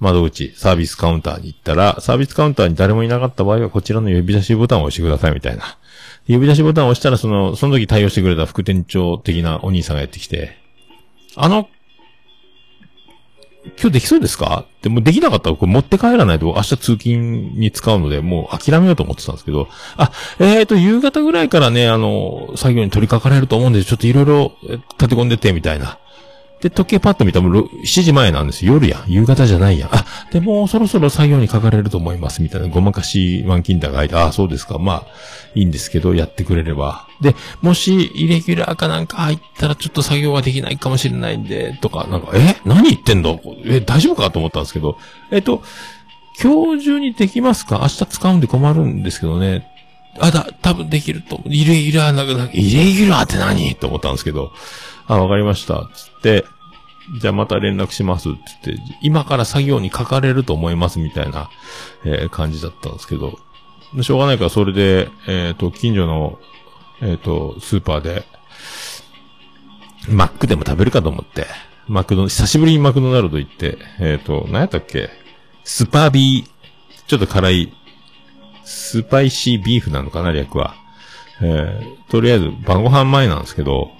[0.00, 5.78] 窓口、サービスカウンターに行ったら、サービスカウンターに誰もいなかった場合は、こちらの指差しボタンを押してくださいみたいな。
[6.26, 10.56] 指差しボタンを押したら、その、その時対応してくれた副店長的なお兄さんがやってきて、
[11.36, 11.68] あの、
[13.80, 14.66] 今日できそうですか？
[14.66, 24.52] って、もうできなかったらこれ持って帰らないと明日通勤に使うので、もう諦めようと思ってたんですけど、あ、えーと、夕方ぐらいからね、あの、作業に取り掛かれると思うんで、ちょっといろいろ
[24.98, 25.98] 立て込んでて、みたいな。
[26.64, 28.72] で、時計パッと見たらもう7時前なんですよ。
[28.72, 29.04] 夜や。
[29.06, 29.94] 夕方じゃないやん。
[29.94, 32.40] あ、でもそろそろ作業にかかれると思います。
[32.40, 34.78] みたいなごまかし満金だが入って、あ、そうですか。
[34.78, 35.06] まあ、
[35.54, 37.06] いいんですけど、やってくれれば。
[37.20, 42.56] で、もし、イレギュラーかなんか入ったらちょっと作業ができないかもしれないんで、とか、なんか、え？
[42.64, 43.38] 何言ってんの？
[43.66, 44.96] え、大丈夫かと思ったんですけど、
[45.30, 45.62] えっと、
[46.42, 47.80] 今日中にできますか？
[47.82, 49.70] 明日使うんで困るんですけどね。
[50.18, 51.42] あ、だ、多分できると。
[51.44, 53.74] イレギュラーなくな、イレギュラーって何？
[53.74, 54.50] と思ったんですけど、
[55.06, 55.90] あ、わかりました。
[55.94, 56.46] つって、
[57.20, 58.28] じゃあまた連絡します。
[58.28, 61.50] つって、今から作業にかかれると思いますみたいな、
[62.04, 63.38] えー感じだったんですけど、
[64.00, 66.38] しょうがないからそれで、えっ、と、近所の、
[67.02, 68.24] えっ、と、スーパーで、
[70.08, 71.46] マックでも食べるかと思って、
[71.86, 75.10] マクド、久しぶりにマクドナルド行って、えっ、と、何やったっけ？
[75.64, 77.72] スパービー、ちょっと辛い、
[78.64, 80.74] スパイシービーフなのかな、略は。
[81.42, 83.90] えーとりあえず晩ご飯前なんですけど、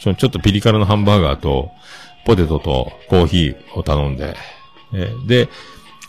[0.00, 1.70] そのちょっとピリ辛のハンバーガーと、
[2.26, 4.34] ポテトとコーヒーを頼んで、
[4.92, 5.48] えーで、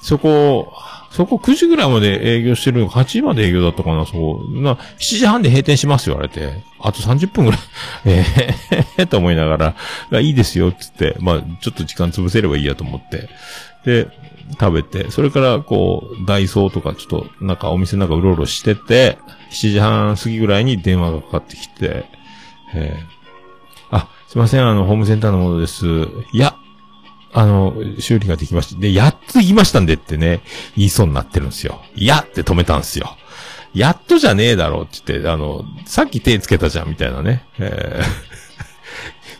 [0.01, 0.73] そこ、
[1.11, 4.61] そこ9時ぐらいまで営業してるのか、8時まで営業だったかな、そう。
[4.61, 6.63] な、7時半で閉店しますよ、言われて。
[6.79, 7.59] あと30分ぐらい、
[8.05, 9.75] えー、と思いなが
[10.11, 13.29] ら、いいですよ、つって、まあ、ちょっと時間潰せればいいやと思って。
[13.85, 14.07] で、
[14.59, 19.17] 食べて、それから、こう、ダイソーとか、ちょっと、なんかお店の中うろうろしてて、
[19.51, 22.05] 7時半過ぎぐらいに電話がかかってきて、
[22.73, 23.16] えー、
[24.27, 25.85] すいません、あの、ホームセンターのものです。
[26.33, 26.55] いや、
[27.33, 28.79] あの、修理ができました。
[28.79, 30.41] で、やっと言いましたんでってね、
[30.75, 31.81] 言いそうになってるんですよ。
[31.95, 33.15] いやって止めたんですよ。
[33.73, 37.45] やっとじゃねえだろって言って、あの、さっき手つけたじゃん、みたいなね。
[37.59, 38.46] えー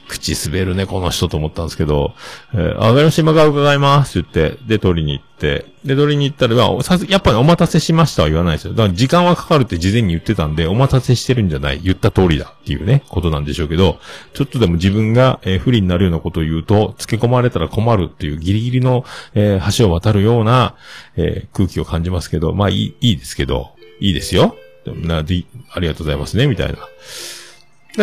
[0.08, 2.13] 口滑るね、この人と思ったんですけど、
[2.54, 8.74] えー、あわかりました、今から伺いますって言って、で、取りに行って、で、取りに行ったら、まあさやっぱりお待たせしましたは言わないですよ。
[8.74, 14.00] だから時間はかかるって事前に言ってたんで、お待たせしてるんじゃない、言った通りだっていうね、ことなんでしょうけど、
[14.34, 20.76] ちょっとでも自分が、えー不利になるようなことを言うと、付け込まれたら困るっていうギリギリの、えー橋を渡るような、
[21.15, 24.56] えー空気を感じますけど、まあいい、いいですけど、いいですよ。
[24.86, 26.78] な、で、ありがとうございますね、みたいな。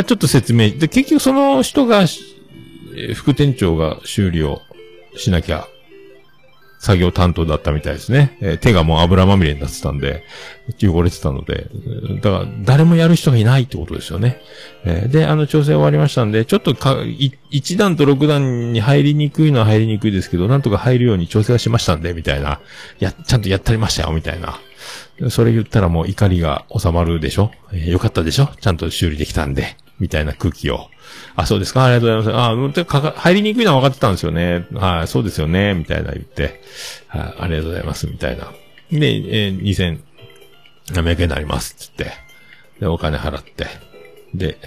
[0.03, 0.71] ちょっと説明。
[0.71, 2.05] で、結局その人が、
[3.15, 4.63] 副店長が修理を
[5.17, 5.67] しなきゃ、
[6.81, 8.37] 作業担当だったみたいですね。
[8.43, 10.23] え手がもう油まみれになってたんで、
[10.83, 11.69] 汚れてたので、
[12.21, 14.39] だから誰もやる人がいないってことですよね。
[14.85, 22.61] えで、あの調整終わりましたんで、ちょっとか、1段と6段に入りにくいのは入りにくいですけど、なんとか入るように調整はしましたんで、みたいな。
[22.99, 24.61] や、ちゃんとやったりましたよ、みたいな。
[25.31, 28.51] それ言ったらもう怒りが収まるでしょ、えーよかったでしょ？
[28.61, 29.77] ちゃんと修理できたんで。
[29.99, 30.89] みたいな空気を。
[31.37, 32.45] あ、そうですかありがとうございます。
[32.45, 34.67] あ、うかか入りにくいのは分かってたんですよね。
[34.75, 35.75] はい、そうですよね。
[35.75, 36.61] みたいな言って。
[37.09, 38.07] はい、ありがとうございます。
[38.07, 38.53] みたいな。
[38.91, 40.01] で、えー、2000、
[40.95, 41.75] 何百円になります。
[41.75, 42.13] つって。
[42.81, 43.67] で、お金払って。
[44.35, 44.59] で、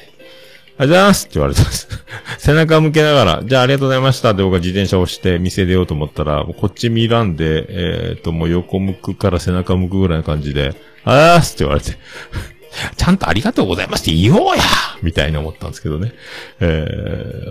[0.80, 1.88] ありがとうございますって言われたんです。
[2.38, 11.98] 背中向けながら、じゃあありがとうございましたって僕が自転車を押して店出ようと思ったら、こっち見らんで、えっ、と、もう横向くから背中向くぐらいの感じで、ありがとうございますって言われて、
[12.96, 14.64] ちゃんとありがとうございますって言おうや
[15.02, 16.14] みたいに思ったんですけどね。
[16.60, 16.86] え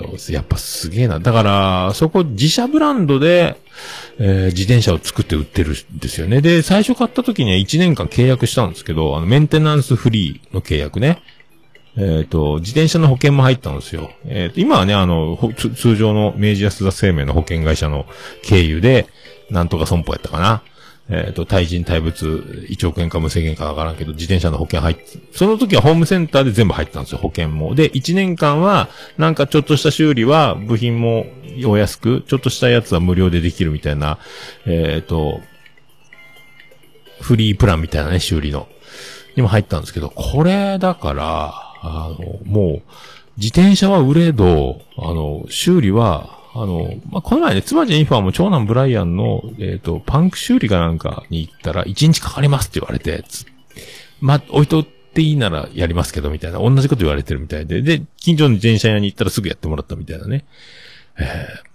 [0.00, 1.20] ー、やっぱすげえな。
[1.20, 3.60] だから、そこ自社ブランドで、
[4.18, 6.40] えー自転車を作って売ってるんですよね。
[6.40, 11.22] で、最初買った時には1年間契約したんですけど、あの、メンテナンスフリーの契約ね。
[11.98, 14.10] えっ、と、自転車の保険も入ったんですよ。
[14.26, 15.38] えっ、と、今はね、あの、
[15.76, 18.06] 通常の明治安田生命の保険会社の
[18.42, 19.06] 経由で、
[19.50, 20.62] なんとか損保やったかな。
[21.09, 27.77] えっ、と、対人対物、1億円か無制限かわからんけど、自転車の保険入って、その時はホームセンターで全部入ったんですよ、保険も。
[27.77, 31.27] で、1年間は、なんかちょっとした修理は、部品も
[31.64, 34.19] お安く、ちょっとしたやつは無料でできるみたいな、
[34.66, 35.40] えっ、と、
[37.21, 38.69] フリープランみたいなね、修理の。
[39.37, 42.83] にも入ったんですけど、これだから、あの、もう、
[43.37, 53.47] 自転車は売れど、あの、修理は、あの、まあ、この前ね、妻ジェニファーも長男ブライアンの、えっ、と、パンク修理かなんかに行ったら、1日かかりますって言われて、つ
[54.21, 56.59] ま、置いとっていいならやりますけど、みたいな。
[56.59, 57.83] 同じこと言われてるみたいで。
[57.83, 60.45] で、近所の自転車屋に行ったらすぐやってもらったみたいなね。
[61.19, 61.66] えー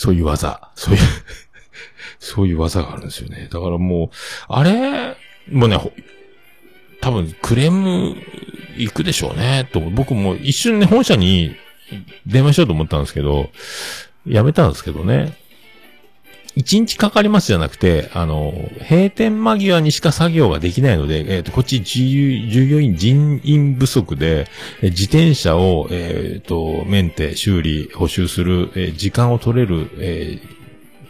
[0.00, 0.70] そういう技。
[0.76, 1.00] そういう
[2.18, 3.50] そういう技があるんですよね。
[3.52, 4.08] だからもう、
[4.48, 5.14] あれ、
[5.52, 5.78] もうね、
[7.02, 8.16] 多分クレーム
[8.78, 9.78] 行くでしょうね、と。
[9.78, 11.54] 僕も一瞬ね、本社に
[12.26, 13.50] 電話しようと思ったんですけど、
[14.26, 15.36] やめたんですけどね。
[16.56, 18.52] 一日かかりますじゃなくて、あの、
[18.88, 24.48] 閉店間際にしか作業ができないので、えっ、と、こっち従業員人員不足で、
[24.82, 30.38] 自転車を、えっ、と、メンテ、修理、補修する、えー時間を取れる、え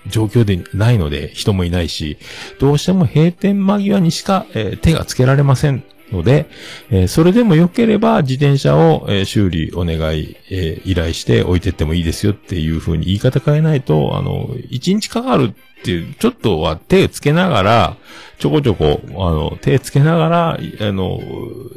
[0.06, 2.18] 状況でないので、人もいないし、
[2.58, 6.46] どうしても閉店間際にしか、え手がつけられませんので、
[6.90, 17.96] えーそれでも良ければ自転車を、えー修理お願い、えー依頼して置いてってもいいですよっていう風に言い方変えないと、あの、一日かかるっていう、ちょっとは手つけながら、
[18.38, 21.20] ちょこちょこ、あの、手つけながら、あの、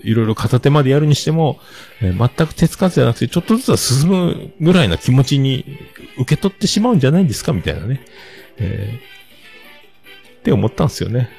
[0.04, 1.60] いろいろ片手までやるにしても、
[2.02, 5.66] えー全く手つかずじゃなくて、ちょっとずつは進むぐらいな気持ちに
[6.18, 8.02] 受け取ってしまうんじゃないんですかみたいなね。
[8.58, 9.14] えー
[10.40, 11.30] って思ったんですよね。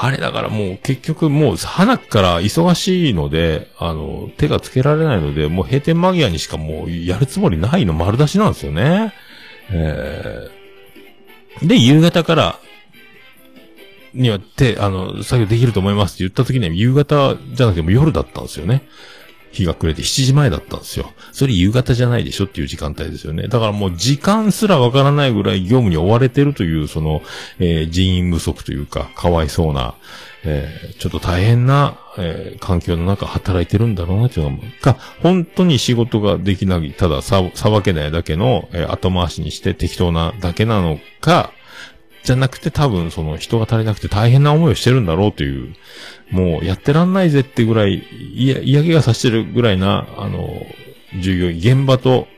[0.00, 9.12] あれだからもう結局もう花から忙しいので、あの、手がつけられないので、もう閉店間際にしかもうやるつもりないの丸出しなんですよね。
[9.70, 10.58] えー
[11.62, 12.58] で、夕方から、
[14.14, 18.82] には手、あの、作業できると思いますって言った時には夕方じゃなくても夜だったんですよね。
[19.52, 21.12] 日が暮れて7時前だったんですよ。
[21.32, 23.48] それ夕方じゃないでしょっていう時間帯ですよね。
[23.48, 27.22] だからもう時間すらわからないぐらい業務に追われてるという、その、
[27.58, 29.94] えー人員不足というか、かわいそうな、
[30.44, 41.52] えーちょっと大変な、えー環境の中働いてるんだろうなっていうのが、本当に仕事ができない、たださ、さばけないだけの、えー後回しにして適当なだけなのか、
[42.24, 45.74] じゃなくて多分その人が足りなくて大変な思いをしてるんだろうという、
[46.30, 48.04] もうやってらんないぜってぐらい、
[48.34, 50.48] いや、嫌気がさしてるぐらいな、あの、
[51.20, 52.28] 従業員、現場と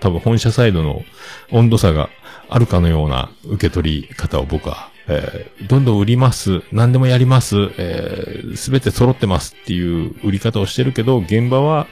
[0.00, 1.02] 多分本社サイドの
[1.50, 2.10] 温度差が
[2.48, 11.86] あるかのような受け取り方を僕は、えーどんどん売ります、何でもやります、えすべて揃ってますっていう売り方をしてるけど、現場は、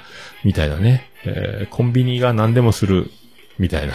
[0.44, 3.10] みたいなね、えーコンビニが何でもする、
[3.58, 3.94] みたいな。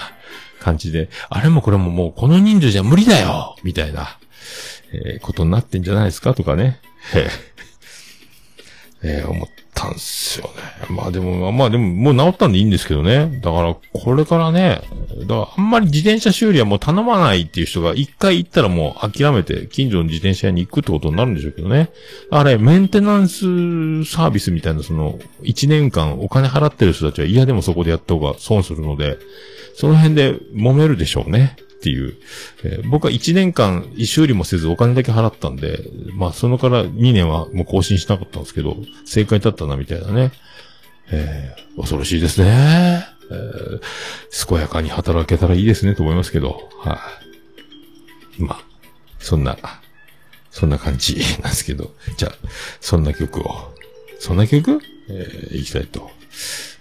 [0.61, 4.17] 感じで、あれもこれももうこの人数じゃ無理だよみたいな、
[4.93, 6.79] えーことになってんじゃないですかとかね。
[9.03, 10.51] え 思ったんすよね。
[10.95, 13.39] まあでも、まあでも、もう治ったんでいいんですけどね。
[13.41, 14.81] だから、これからね、
[15.21, 21.89] だからあんまり自転車修理はもう頼まないっていう人が一回行ったらもう諦めて近所の自転車屋に行くってことになるんでしょうけどね。
[22.29, 29.17] あれ、メンテナンスサービスみたいな、その、一年間お金払ってる人たちは嫌でもそこでやった方が損するので、
[29.75, 31.55] その辺で揉めるでしょうね。
[31.59, 32.15] っていう。
[32.63, 35.79] えー僕は1年間修理もせずお金だけ払ったんで、
[36.13, 40.31] まあそのから2年はもう更新しなかったんですけど、正解だったなみたいなね。
[41.11, 43.05] えー恐ろしいですね。
[43.31, 43.81] えー
[44.47, 46.99] 健やかに働けたらいいですねと思いますけど、は
[48.37, 48.41] い。
[48.43, 48.63] まあ、
[49.19, 49.57] そんな、
[50.51, 52.35] そんな感じ なんですけど、じゃあ、
[52.79, 53.73] そんな曲を、
[54.19, 54.81] そんな曲？
[55.09, 56.11] えー、いきたいと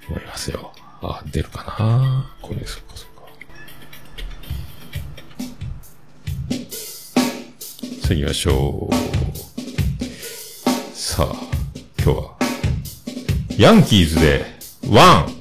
[0.09, 0.72] 思いますよ。
[1.02, 3.22] あ、出るかなこれ、そっかそっか。
[8.02, 8.94] さあ行きましょう。
[10.94, 11.34] さあ、
[12.02, 12.36] 今日は、
[13.56, 14.44] ヤンキーズで、
[14.90, 15.39] ワン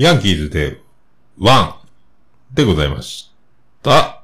[0.00, 0.80] ヤンキーズで、
[1.38, 1.78] ワ
[2.52, 3.30] ンでございまし
[3.82, 4.22] た。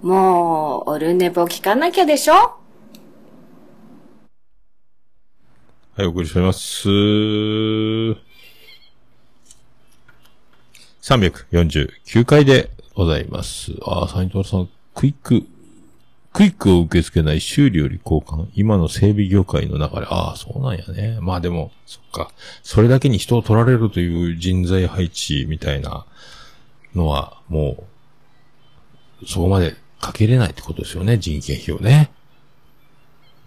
[0.00, 2.32] もう、オルネポ聞かなきゃでしょ？
[2.32, 2.58] は
[5.98, 6.88] い、お送りしております。
[11.02, 13.72] 349回でございます。
[13.82, 15.42] ああ、サイントラさん、クイック、
[16.32, 18.48] クイックを受け付けない修理より交換。
[18.54, 21.18] 今の整備業界の中で、ああ、そうなんやね。
[21.20, 22.30] まあでも、そっか。
[22.62, 26.06] それだけに人を取られるという人材配置みたいな
[26.94, 27.84] のは、も
[29.22, 32.12] う、そこまでかけれないってことですよね、人件費をね。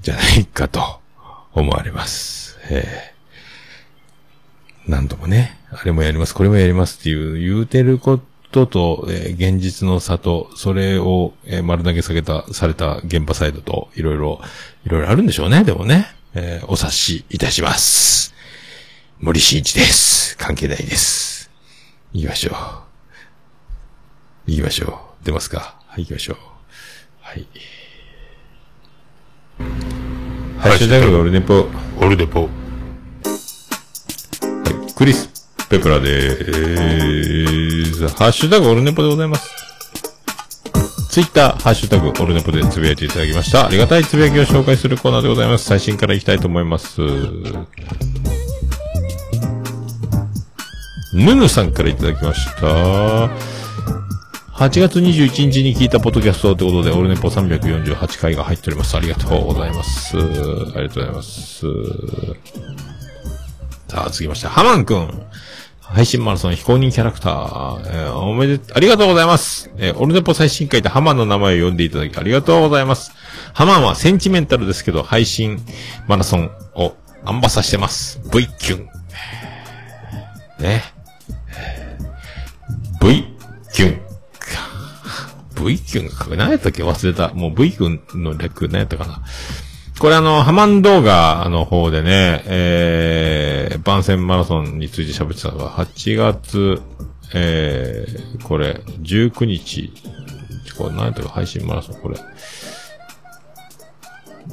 [0.02, 1.00] じゃないかと
[1.54, 2.60] 思われます。
[2.70, 3.14] ええ
[4.86, 8.26] 何度もね、あれもやります、これもやりますっていう言うてること
[8.68, 14.42] と、えー現実の差と、それを、えー丸投げ下げた、された現場サイドと、いろいろ、
[14.86, 16.08] いろいろあるんでしょうね、でもね。
[16.36, 18.34] えーお察しいたします。
[19.20, 20.38] 森進一です。
[20.38, 21.50] 関係ないです。
[22.14, 22.54] 行きましょう。
[24.52, 25.26] 行きましょう。
[25.26, 25.76] 出ますか？
[25.88, 26.38] はい、行きましょう。
[27.22, 27.48] はい。
[30.60, 31.68] ハッシュタグオルネポ。
[32.02, 32.42] オルネポ。
[32.42, 32.48] は
[34.90, 35.30] い、クリス・
[35.70, 37.63] ペプラでーす。
[38.02, 39.50] ハッシュタグオルネポでございます。
[41.10, 43.68] ツイッター、ハッシュタグ、オルネポでつぶやいていただきました。
[43.68, 45.66] ありがたいつぶやきを紹介するコーナーでございます。
[45.66, 47.02] 最新からいきたいと思います。
[51.14, 52.66] ヌヌさんからいただきました。
[54.54, 58.98] 8月21日に聞いたポッドキャストということで、オルネポ348回が入っております。
[58.98, 60.18] ありがとうございます。
[60.18, 61.62] ありがとうございます。
[63.88, 65.24] さあ、続きまして、ハマンくん。
[65.94, 69.70] 配信マラソン非公認キャラクター、えーおめで、ありがとうございます。
[69.78, 73.12] えーオルネポ最新回でハマンの名前を呼んでいただきありがとうございます。
[73.54, 75.60] ハマンはセンチメンタルですけど、配信
[76.08, 78.20] マラソンをアンバサしてます。
[78.34, 78.90] V キュン。
[80.60, 80.84] ね。
[83.00, 83.26] V
[83.72, 84.02] キュン。
[85.64, 86.28] V キュンか。
[86.36, 86.84] 何やったっけ？
[86.84, 87.34] 忘れた。
[87.36, 89.22] もう V キュンの略何やったかな。
[90.00, 96.82] これあの、ハマン動画の方でね、えー、番宣マラソンについて喋ってたのが、8月、
[97.34, 99.94] えー、これ、19日、
[100.78, 102.18] これ何やったか配信マラソン、これ。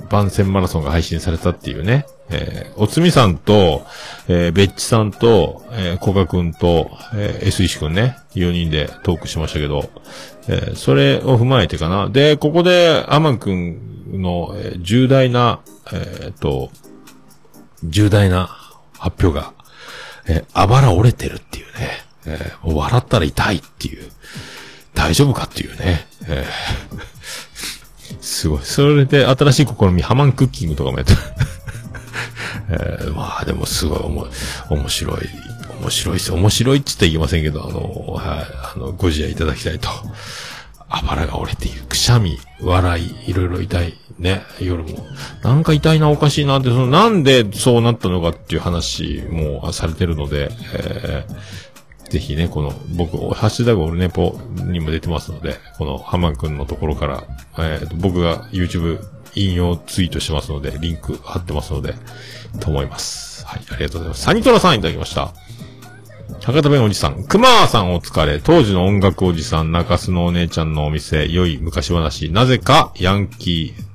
[0.08, 2.06] 番宣マラソンが配信されたっていうね。
[2.30, 3.84] えー、おつみさんと、
[4.28, 9.90] えー、べっちさんと、えー、こがくんと、えー、S 石くんね、4人でトークしましたけど、
[10.48, 12.08] えー、それを踏まえてかな。
[12.08, 15.60] で、ここで、アマンくんの、えー重大な、
[15.92, 16.70] えーっと、
[17.84, 18.46] 重大な
[18.98, 19.52] 発表が、
[20.26, 21.90] えーあばら折れてるっていうね。
[22.26, 24.10] えー笑ったら痛いっていう。
[24.94, 26.06] 大丈夫かっていうね。
[26.28, 27.00] えー
[28.20, 28.60] すごい。
[28.64, 31.14] それで新しい試み、ハマンクッキングとかもやって。
[32.70, 34.26] えーまあでもすごいおも
[34.70, 35.28] 面白い。
[35.80, 36.32] 面白いです。
[36.32, 38.46] 面白いって言ってはいませんけど、あの、はい、
[38.76, 39.88] あの、ご自愛いただきたいと。
[40.92, 41.82] あばらが折れている。
[41.88, 43.94] くしゃみ、笑い、いろいろ痛い。
[44.18, 45.06] ね、夜も。
[45.42, 51.34] なんか痛いな、おかしいなって、その、なんでそうなったのかっていう話もされてるので、えー
[52.10, 57.22] ぜひね、この、僕、ハッシュタグオルネポにも出てますので、このハマン君のところから、
[57.56, 58.98] えー僕が YouTube
[59.34, 61.94] 引用ツイートしますので、リンク貼ってますので、
[62.60, 63.46] と思います。
[63.46, 64.22] はい、ありがとうございます。
[64.22, 65.32] サニトラさんいただきました。
[66.42, 73.90] 博多弁おじさん、熊さんお疲れ、当時の音楽おじさん、中洲のお姉ちゃんのお店、良い昔話、なぜかヤンキー、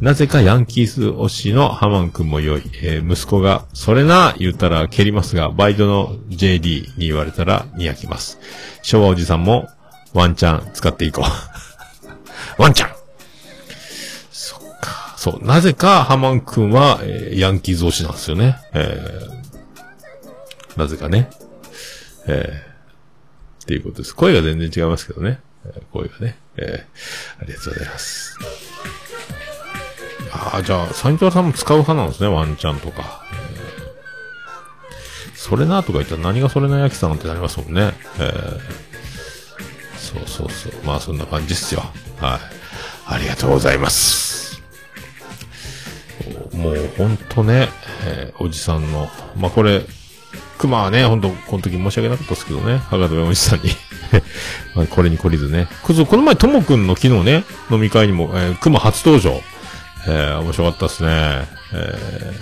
[0.00, 2.62] なぜかヤンキース推しのハマン君も良い。
[2.82, 8.38] えー息子が、それな、言ったら蹴りますが、バイトの JD に言われたら、にやきます。
[8.82, 9.68] 昭和おじさんも、
[10.12, 11.22] ワンチャン使っていこ
[12.58, 12.62] う。
[12.62, 12.93] ワンチャン。
[15.24, 15.46] そう。
[15.46, 18.58] なぜか、ハマン君は、えーヤンキーズ推しなんですよね。
[18.74, 19.34] えー
[20.78, 21.30] なぜかね。
[22.26, 24.14] えーっていうことです。
[24.14, 25.40] 声が全然違いますけどね。
[25.64, 26.36] え声がね。
[26.56, 28.36] えーありがとうございます。
[30.32, 33.24] ああ、じゃあ、サニトラさんも使う派なんですね、ワンチャンとか。
[33.30, 33.34] え
[35.36, 37.94] それなとか言ったら何がそれな焼きさんってなりますもんね。
[38.18, 38.60] えー
[39.96, 40.72] そうそうそう。
[40.84, 41.82] まあそんな感じですよ。
[42.20, 42.40] はい。
[43.14, 44.33] ありがとうございます。
[46.56, 47.68] もうほんとね、
[48.06, 49.82] えーおじさんの、まあこれ、
[50.58, 53.70] 熊はね、ほんと、この時申し訳なかったですけどね、博多弁おじさんに。
[54.74, 55.68] まこれに懲りずね。
[55.82, 59.42] こそこの前、ともくんの昨日ね、飲み会にも、えー、熊初登場。
[60.06, 61.08] えー、面白かったですね。
[61.72, 62.32] え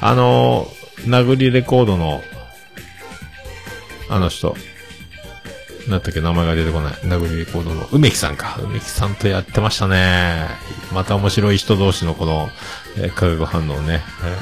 [0.00, 2.22] ー、あのー、殴りレコードの、
[4.08, 4.56] あの人。
[5.88, 6.92] なんだっけ、名前が出てこない。
[7.04, 8.58] 殴りレコードの、梅木さんか。
[8.60, 10.48] 梅木さんとやってましたね。
[10.92, 12.50] また面白い人同士のこの、
[12.96, 14.02] えー化学反応ね。
[14.24, 14.36] えー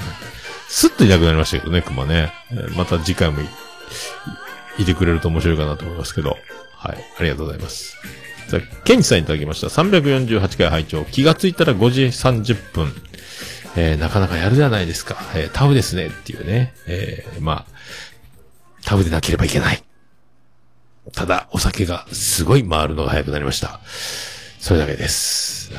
[0.66, 2.32] スッといなくなりましたけどね、熊ね。
[2.50, 3.44] えーまた次回もい、
[4.78, 6.38] いてくれると面白いかなと思いますけど。
[6.76, 7.04] はい。
[7.18, 7.96] ありがとうございます。
[8.48, 9.66] じゃあ、ケンチさんいただきました。
[9.68, 12.92] 348回拝聴気がついたら5時30分。
[13.76, 15.16] えーなかなかやるじゃないですか。
[15.34, 16.06] えータブですね。
[16.06, 16.72] っていうね。
[16.86, 17.72] えーまあ、
[18.84, 19.82] タブでなければいけない。
[21.12, 23.80] ただ、お酒がすごい回るのが早くなりました。
[24.58, 25.70] それだけです。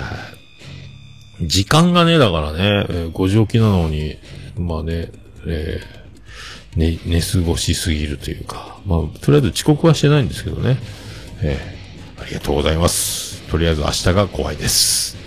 [1.41, 4.17] 時間がね、だからね、えー5時起きなのに、
[4.57, 5.11] まあね、
[5.47, 10.77] えーね、寝過ごしすぎるというか、まあ、とりあえず遅刻はしてないんですけどね。
[11.41, 11.75] えー
[12.21, 13.41] ありがとうございます。
[13.51, 15.17] とりあえず明日が怖いです。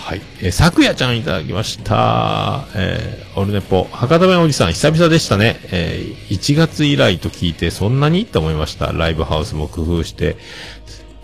[0.00, 0.22] はい。
[0.40, 2.64] えー、昨夜ちゃんいただきました。
[2.74, 5.60] えー、オルネポ、博多弁おじさん久々でしたね。
[5.70, 8.92] えー、1月以来と聞いてそんなにと思いました。
[8.92, 10.36] ライブハウスも工夫して、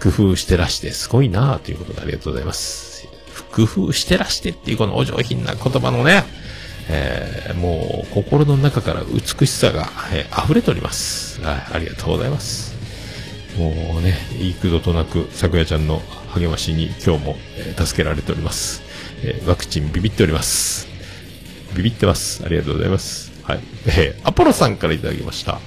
[0.01, 3.09] 工夫してらしてすごいなあということでありがとうございます。
[3.53, 6.25] 工夫してらしてっていうこのお上品な言葉のね、
[6.89, 11.41] えー、もう心の中から美しさが、えー溢れております。
[11.43, 12.76] はい、ありがとうございます。
[13.59, 16.01] もうね、幾度となく、咲夜ちゃんの
[16.35, 17.37] 励ましに今日も、
[17.79, 18.83] 助けられております。
[19.23, 20.87] えーワクチンビビっております。
[21.75, 22.45] ビビってます。
[22.45, 23.33] ありがとうございます。
[23.45, 23.61] はい。
[23.87, 25.59] えーアポロさんからいただきました。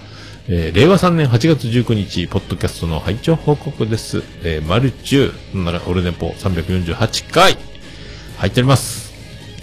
[0.48, 4.24] えー令和3年8月19日、ポッドキャストの拝聴報告です。
[4.44, 7.58] えー、マルチュー、なら、オルネポ348回、
[8.38, 9.14] 入っております。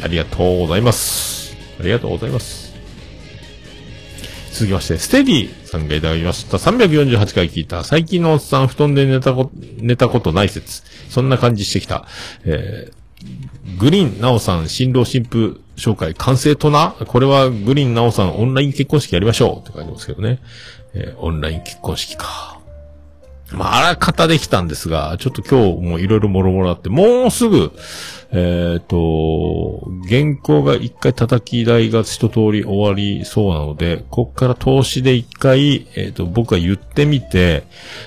[0.03, 1.57] ありがとうございます。
[1.79, 2.66] ありがとうございます。
[4.57, 6.57] 続きまして、ステディさんがいただきました。
[6.57, 7.85] 348回聞いた。
[7.85, 10.83] 最近のおっさん、布団で寝たこと、寝たことない説。
[11.11, 12.07] そんな感じしてきた。
[12.47, 20.41] えー、グリーンナオさん、新郎新婦紹介完成となこれはグリーンナオさん、オンライン結婚式やりましょうって書いてますけどね。
[20.95, 22.56] えーオンライン結婚式か。
[23.53, 27.73] まあ、あらかたできたんですが、ちょっと今日もいろいろもろもろあって、もうすぐ、
[28.33, 37.65] えっ、と、原稿が一回叩き台が一通り終わりそうなので、こっから投資で一回、えっ、と、僕が言ってみて、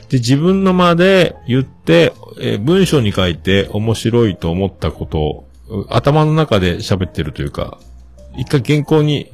[0.09, 5.45] で、自分の間で言って、えー文章に書いて面白いと思ったことを、
[5.89, 7.77] 頭の中で喋ってるというか、
[8.37, 9.31] 一回原稿に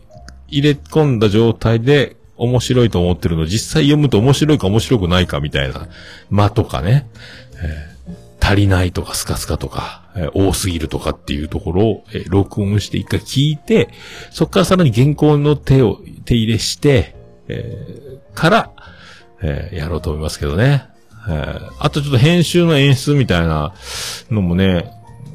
[0.47, 5.88] 入れ込んだ状態で面白いと思ってるの実際読むと面白いか面白くないかみたいな
[6.29, 7.07] 間とかね、
[7.61, 7.95] えー
[8.47, 13.89] 足りないとかスカスカとか、えー多すぎるとかっていうところを、えー録音して一回聞いて、
[14.29, 17.15] そこからさらに原稿の手を、手入れして、
[17.47, 18.71] えーから、
[19.41, 20.86] えーやろうと思いますけどね。
[21.27, 23.73] えーあとちょっと編集の演出みたいな
[24.29, 24.91] のもね、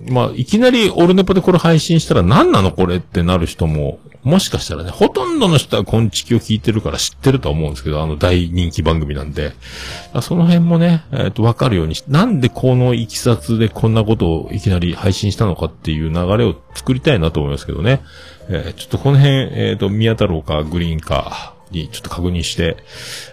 [0.08, 9.52] まあ、いきなりオルネポでこれ配信したら何なのこれってなる人も、もしかしたらね、ほとんどの人はコンチキを聞いてるから知ってるとは思うんですけど、あの大人気番組なんで。
[10.22, 18.02] その辺もね、えっ、と、わかるように、なんでこのいきさつでこんなことをいきなり配信したのかっていう流れを作りたいなと思いますけどね。
[18.48, 22.76] えーちょっとこの辺、えっ、と、宮太郎かグリーンか、にちょっと確認して、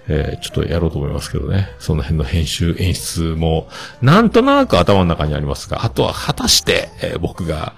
[0.08, 1.70] えーちょっとやろうと思いますけどね。
[1.80, 3.68] その辺の編集演出も、
[4.02, 7.74] なんとなく頭の中にありますが、あとは果たして、えー僕が、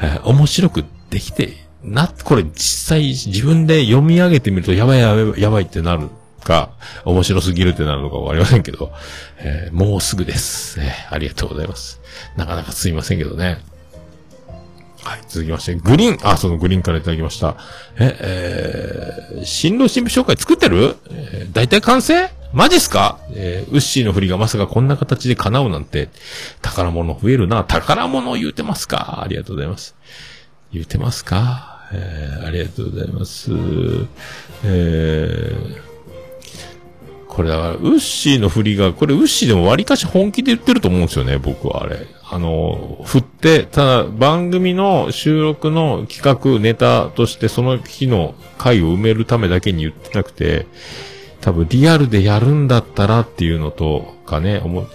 [0.00, 6.08] えー面白くできて、な、これ実際自分で読み上げてみるとやばいやばいやばいってなる
[6.42, 6.70] か、
[7.04, 8.92] 面白すぎるってなるのかわかりませんけど、
[9.38, 12.00] えーもうすぐです、えーありがとうございます。
[12.36, 13.58] なかなかすいませんけどね。
[15.06, 17.54] はい、続きまして、グリーン、あ、そのグリーンからいただきました。
[17.96, 18.16] え、
[19.36, 20.96] えー、新郎新婦紹介作ってる？
[21.10, 22.28] えー、大体完成？
[22.52, 23.20] マジっすか？
[23.30, 26.08] えー、ウッシーの振りがまさかこんな形で叶うなんて、
[26.60, 27.62] 宝物増えるな。
[27.62, 29.22] 宝物言うてますか？
[29.22, 29.94] ありがとうございます。
[30.72, 31.88] 言うてますか？
[31.92, 33.52] えー、ありがとうございます。
[34.64, 35.80] えー、
[37.28, 42.08] これだから、ウッシーの振りが、これウッシーでも割かし本気で言ってると思うんですよね、僕はあれ。
[42.28, 50.66] あの、振って、ただ番組の収録の企画、ネタとしてその日の回を埋めるためだけに言ってなくて、
[51.40, 54.86] 多分リアルでやるんだったらっていうのとかね、思っ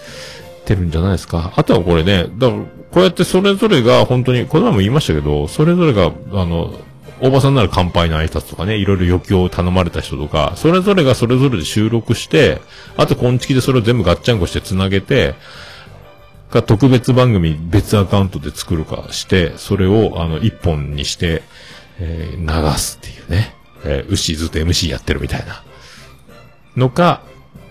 [0.66, 1.54] てるんじゃないですか。
[1.56, 6.74] あとはこれね、だから、こうやってそれぞれが本当に、この前も言いましたけど、それぞれが、あの、
[7.22, 12.60] 大場さんなら乾杯の挨拶とかね、いろいろ余興を頼まれた人とか、それぞれがそれぞれで収録して、
[12.98, 15.34] あと、今月でそれを全部ガッチャンコして繋げて、
[16.52, 21.42] か特別番組別アカウントで作るかして、それをあの一本にして、
[21.98, 23.54] えー流すっていうね。
[23.84, 25.64] えー、牛ずっと MC やってるみたいな。
[26.76, 27.22] のか、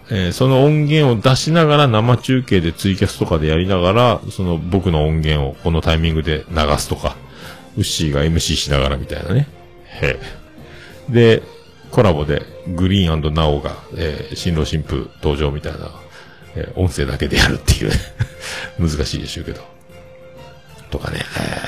[0.10, 7.16] えーその音源を出しながら生中継でツイキャスとかでやりながら、その僕の音源をこのタイミングで流すとか、
[7.78, 9.48] ウッシーが MC しながらみたいなね。
[10.02, 10.20] へ
[11.10, 11.44] で、
[11.92, 12.44] コラボで
[12.76, 15.92] グリーンナオが、えー新郎新婦登場みたいな、
[16.56, 17.92] えー音声だけでやるっていう。
[18.80, 19.62] 難しいでしょうけど。
[20.90, 21.20] とかね、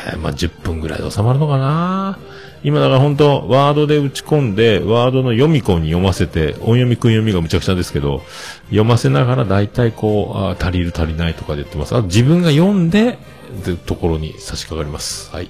[0.09, 2.17] えーまあ、10分ぐらいで収まるのかな
[2.63, 8.23] 今だから本当ワードで打ち込んで、ワードの読み子に読ませて、音読み訓読みがむちゃくちゃですけど、
[8.65, 11.93] 読ませながら大体こう、あ足りる足りないとかで言ってます。
[11.93, 13.17] あと自分が読んで、
[13.53, 15.31] ってところに差し掛かります。
[15.31, 15.49] はい。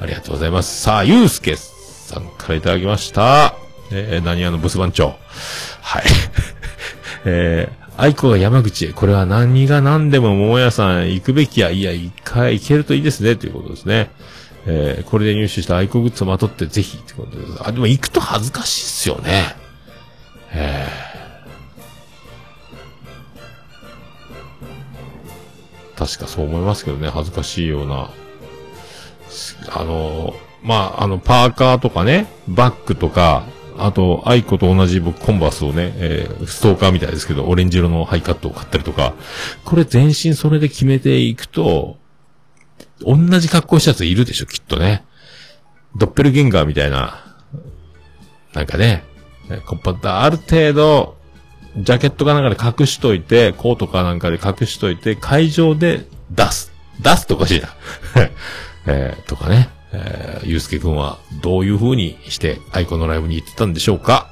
[0.00, 0.82] ありがとうございます。
[0.82, 3.54] さあ、ゆうすけさんからいただきました。
[3.92, 5.14] えー、何屋のブス番長。
[5.80, 6.02] はい。
[7.24, 14.10] えー、愛子が山口へ、これは何が何でも桃屋さん行くべきや、いや、一回行けるといいですね、ということですね。
[14.66, 17.52] えー、これで入手した愛子グッズをまとってぜひ、ってことです。
[17.60, 19.56] あ、でも行くと恥ずかしいっすよね。
[20.52, 28.10] えー、確かそう思いますけどね、恥ずかしいような。
[29.70, 33.44] あの、まあ、あの、パーカーとかね、バッグとか、
[33.78, 39.14] あと、アイコと同じ僕、コンバースをね、えーストーカーみたいですけど、オレンジ色のハイカットを買ったりとか、
[39.64, 41.98] これ全身それで決めていくと、
[43.00, 45.04] 同じ格好したやついるでしょ、きっとね。
[45.96, 47.36] ドッペルゲンガーみたいな、
[48.54, 49.04] なんかね、
[49.50, 51.16] えこっぱったある程度、
[51.76, 56.72] ジャケットかなんかで隠しといて、コートかなんかで隠しといて、会場で出す。
[57.00, 57.68] 出すとおかしいな。
[58.86, 59.75] えーとかね。
[59.98, 64.28] えー、ゆうすけくんはどういう風にしてアイコンのライブに行ってたんでしょうか？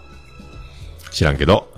[1.10, 1.68] 知らんけど。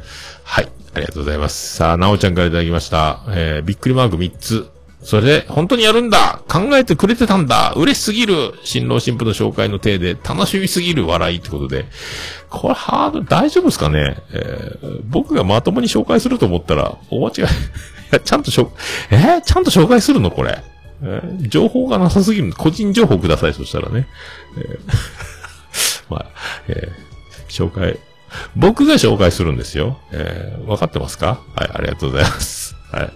[0.44, 0.68] はい。
[0.94, 1.76] ありがとうございます。
[1.76, 3.20] さあ、なおちゃんからいただきました。
[3.28, 4.70] えー、びっくりマーク3つ。
[5.02, 11.84] それで、本当にやるんだ考えてくれてたんだ嬉しすぎる新郎新婦の紹介の体で楽しみすぎる笑いってことで。
[12.50, 14.16] これハード大丈夫ですかね？
[14.32, 17.42] えー、僕がまともに紹介すると思ったら、お間違い。
[17.44, 17.44] い
[18.12, 18.72] や、ちゃんとしょ、
[19.10, 20.62] えー、ちゃんと紹介するのこれ？
[21.02, 22.52] えー情報がなさすぎる。
[22.52, 24.06] 個人情報ください、そしたらね。
[24.58, 24.78] えー
[26.10, 26.26] まあ、
[26.68, 27.06] えー
[27.48, 27.98] 紹介
[28.56, 29.98] 僕が紹介するんですよ。
[30.12, 31.38] えー、わかってますか？
[31.54, 32.74] はい、ありがとうございます。
[32.90, 33.12] はい。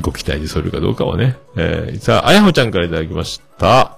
[0.00, 1.36] ご期待に添えるかどうかはね。
[1.56, 3.96] えー、さあ、あやほちゃんからいただきました。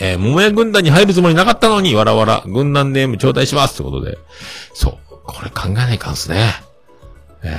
[0.00, 4.18] えー、桃屋軍団に入るつもりなかったのに、わらわら、軍団ネーム頂戴しますってことで。
[4.74, 4.96] そう。
[5.26, 6.52] これ考えないかんすね。
[7.42, 7.58] えー、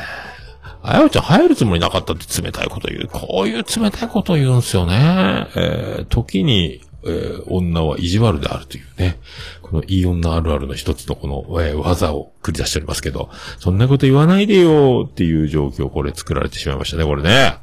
[0.81, 3.07] あやほちゃん入るつもりなかったって冷たいこと言う。
[3.11, 5.47] こういう冷たいこと言うんすよね。
[5.55, 9.19] えー、時に、えー、女は意地悪であるというね。
[9.61, 17.55] このいい女あるあるの一つのこの、えー技を繰り出しておりますけど、そんなこと言わないでよっていう状況、これ作られてしまいましたね、これね。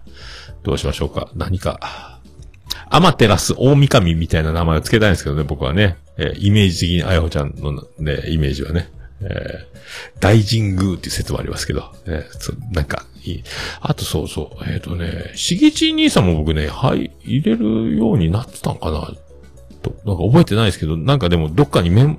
[0.63, 1.31] どうしましょうか。
[1.35, 2.21] 何か。
[2.89, 5.97] アマテラス大神みたいな名前を付けたいんですけどね、僕はね。
[6.19, 8.91] えーイメージ的にあやほちゃんのね、イメージはね。
[9.21, 9.77] えー
[10.21, 13.45] 大神宮っていう説もありますけど、えーそなんか、いい。
[13.81, 19.13] あとそうそう、えっ、とね、しげち兄さんも僕ね、はい、入れるようになってたんかな
[19.83, 22.19] と、なんか覚えてないですけど、なんかでもどっかにメン、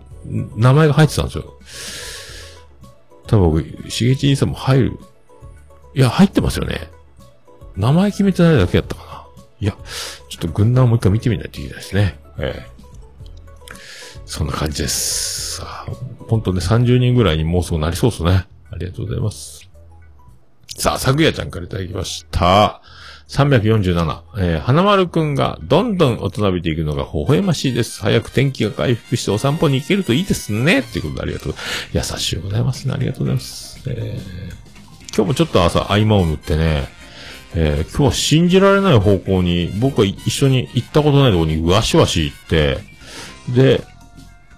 [0.56, 1.54] 名前が入ってたんですよ。
[3.28, 5.00] 多分僕、しげち兄さんも入る。
[5.96, 6.90] いや、入ってますよね。
[7.76, 9.44] 名前決めてないだけやったかな。
[9.60, 9.76] いや、
[10.30, 12.20] ちょっと軍団をもう一回見てみないといけないですね。
[12.40, 12.78] ええ
[14.28, 15.58] そんな感じです。
[15.58, 15.92] さあ、
[16.28, 18.48] 本当ね、30人ぐらいにもうすぐなりそうですね。
[18.72, 19.70] ありがとうございます。
[20.78, 22.82] さあ、昨夜ちゃんからいただきました。
[23.30, 24.22] 347。
[24.38, 28.02] えー、花丸くんがどんどん大人びていくのが微笑ましいです。
[28.02, 30.80] 早く天気が回復してお散歩に行けるといいですね。
[30.80, 31.54] っていうことでありがとう。
[31.94, 32.94] 優しいございますね。
[32.94, 33.82] ありがとうございます。
[33.88, 34.68] えー
[35.16, 36.88] 今日もちょっと朝合間を縫ってね、
[37.56, 42.78] えー今日は信じられない方向に、僕は一緒に行ったことないところにわしわし行って、
[43.50, 43.84] で、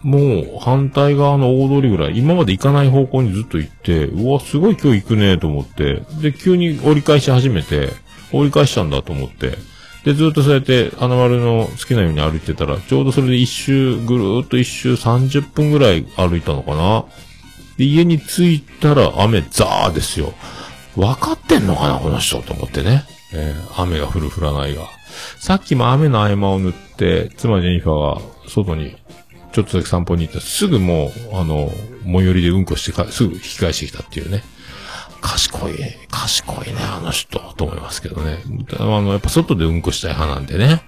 [0.04, 0.20] も
[0.58, 7.90] う反対側の大通りぐらい、今まで行かない方向にずっと行って、うわ、すごい今日行くねと思って、で、急に折り返し始めて、
[8.32, 9.58] 折り返したんだと思って、
[10.06, 17.04] で、ずっとそうやって、花丸の好きなように歩いてたら、ちょうどそれで一周、ぐるーっと一周30分ぐらい歩いたのかな。
[17.78, 20.34] で、家に着いたら雨ザーですよ。
[20.96, 23.04] 分かってんのかな、この人と思ってね。
[23.34, 24.88] えー雨が降る降らないが。
[25.38, 28.96] さっきも雨の合間を縫って、妻ジェニファーが外に
[29.52, 31.72] ちょっとだけ散歩に行ったらすぐもう、あの、
[32.06, 34.44] 最寄りでうんこしてか、すぐ引き返してきたっていうね。
[35.22, 35.74] 賢い、
[36.10, 38.40] 賢いね、あの人、と思いますけどね。
[38.78, 40.84] あの、やっぱ外でうんこしたい派なんでね。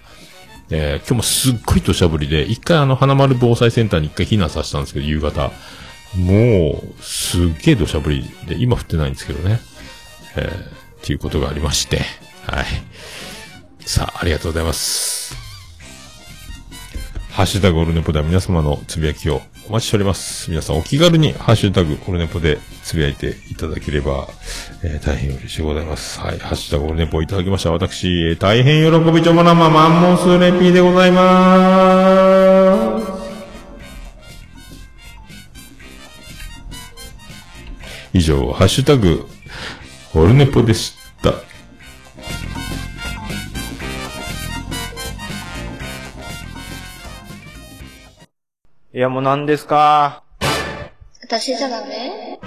[0.73, 5.51] えー今日もすっごい土砂降りで、一回あの、花丸防災センターに一回避難させたんですけど、夕方。
[6.15, 9.59] もう、すっげえ土砂降りで、今降ってないんですけどね。
[10.37, 11.97] えーっていうことがありまして。
[12.45, 12.65] はい。
[13.79, 15.40] さあ、ありがとうございます。
[17.31, 20.49] ハッシュタグオルネポでは皆様のつぶやきをお待ちしております。
[20.51, 24.27] 皆さんお気軽にハッシュタグオルネポでつぶやいていただければ、
[24.83, 26.19] えー大変嬉しいございます。
[26.19, 26.39] はい。
[26.39, 33.11] ハッシュタグオルネポいただきました私、えー大変喜びちょもなまマンモスレピーでございまーす。
[38.13, 39.25] 以上、ハッシュタグ
[40.13, 41.33] オルネポでした。
[48.93, 50.21] いや、もう何ですか？
[51.23, 52.37] 私じゃダメ？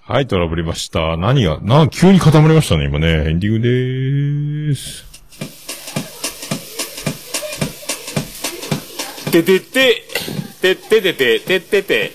[0.00, 1.18] はい、トラブりました。
[1.18, 3.28] 何が、な、急に固まりましたね、今ね。
[3.28, 5.04] エンディングでーす。
[9.30, 10.02] ててて、
[10.62, 12.12] てててて、ててて、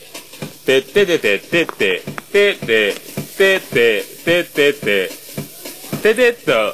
[0.66, 2.02] てててて、てて、て。
[2.32, 5.10] て、てて、ててて、
[6.02, 6.74] ててと、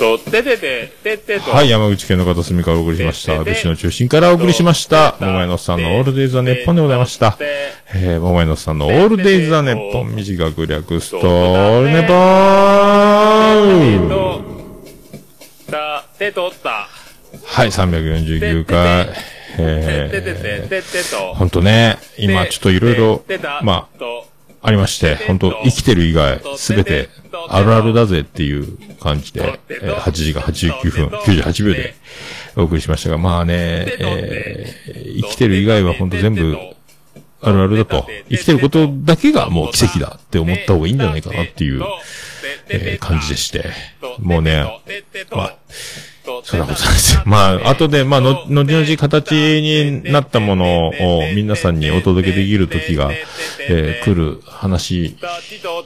[0.00, 1.50] と、ててて、ててと。
[1.50, 3.44] はい、山口県の片隅からお送りしました。
[3.44, 5.16] 武士の中心からお送りしました。
[5.20, 7.36] 桃屋のさんのオールデイズ・ザ・ネッポンでございました。
[7.94, 14.40] えー、桃屋のさんのオールデイズ・ザ・ネッポン、短く略すと、オールネポーと、
[15.70, 16.88] た、てとった。
[17.44, 19.10] はい、349回。
[19.58, 21.34] えて、ててとー、。
[21.34, 23.22] ほんとね、今ちょっといろいろ、
[23.62, 24.29] まあ、
[24.62, 27.08] ありまして、本当生きてる以外、すべて、
[27.48, 31.94] あるあるだぜっていう感じで、え8時間89分、98秒で
[32.56, 33.54] お送りしましたが、まあね、
[33.98, 36.56] えー生きてる以外は本当全部、
[37.42, 38.06] あるあるだと。
[38.28, 41.82] 生きてることだけがもう奇跡だって思った方がいいんじゃないかなっていう、
[42.68, 43.64] えー感じでして。
[44.18, 44.64] もうね、
[45.30, 45.56] まあ、
[46.44, 47.22] そんなことなんですよ。
[47.26, 50.92] まあ、後で、まあ、の、後々形になったものを
[51.34, 53.10] 皆さんにお届けできる時が、
[53.68, 55.14] えー来る話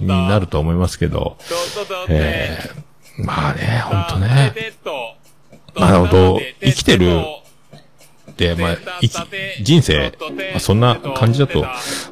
[0.01, 1.37] になると思いますけど、
[2.09, 4.53] えーまあね、ほんとね、
[5.75, 7.21] まあ本当生きてる
[8.31, 9.13] って、まあ、生き、
[9.63, 10.13] 人生、
[10.53, 11.65] まあ、そんな感じだと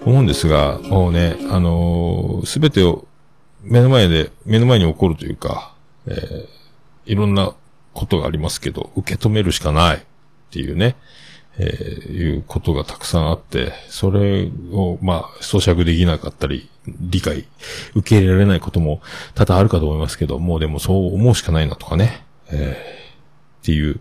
[0.05, 3.07] 思うんですが、もうね、あのすべてを
[3.63, 5.73] 目の前で、目の前に起こるというか、
[6.07, 6.47] えー
[7.05, 7.53] いろんな
[7.95, 10.01] ことがありますけど、受け止めるしかないっ
[10.51, 10.97] ていうね、
[11.59, 17.47] えーいうことがたくさんあって、それを、まあ、咀嚼できなかったり、理解、
[17.95, 19.03] 受け入れられないことも
[19.35, 22.25] 多々あるかと思いますけど、もうでもそう思うしかないなとかね。
[22.51, 23.03] えー
[23.63, 24.01] っていう、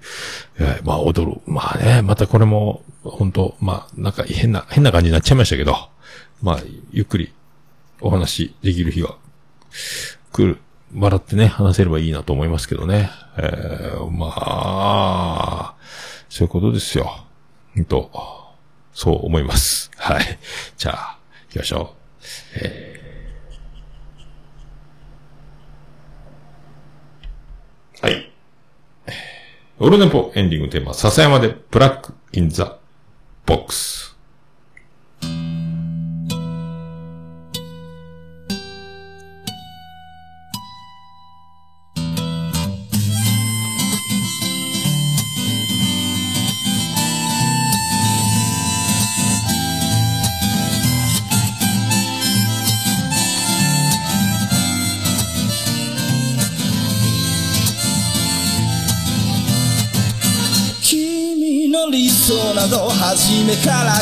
[0.57, 1.41] えーまあ、踊る。
[1.45, 5.75] まあね、またこれも、本当まあ、なんか変な、変な感じになっちゃいましたけど、
[6.41, 6.59] まあ、
[6.91, 7.31] ゆっくり
[8.01, 9.15] お話できる日が
[10.31, 10.57] 来る。
[10.93, 13.09] 笑ってね、話せればいいなと思いますけどね。
[13.37, 15.75] えーまあ、
[16.29, 17.25] そういうことですよ。
[17.75, 18.11] ほんと、
[18.93, 19.89] そう思います。
[19.97, 20.39] はい。
[20.77, 21.17] じゃあ、
[21.49, 21.95] 行きましょ
[28.01, 28.05] う。
[28.05, 28.31] はい。
[29.79, 32.77] オルネポエンディングテーマ、笹山でブラックインザ
[33.45, 34.15] ボックス。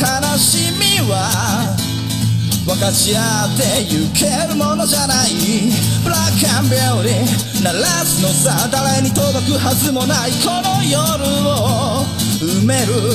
[0.00, 1.76] 悲しみは
[2.64, 3.20] 分かち合
[3.52, 5.30] ってゆけるものじゃない。
[6.02, 12.04] ブラックアンビューティー鳴らすのさ誰に届くはずもないこの夜を
[12.40, 13.12] 埋める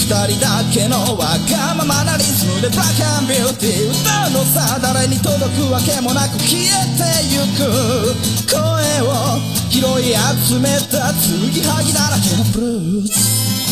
[0.00, 8.32] 二人だけのわがままなリズムでブラックアンビューティー歌うのさ誰に届くわけもなく消えてゆく。
[8.48, 8.60] 声
[9.04, 10.16] を拾い
[10.48, 13.71] 集めた継ぎはぎだらけのブルース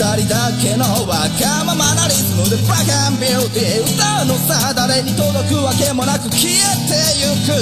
[0.00, 6.56] 人だけのわがままなリズムでブラックアンビューティー歌うのさ誰に届くわけもなく消え
[6.88, 7.52] てゆく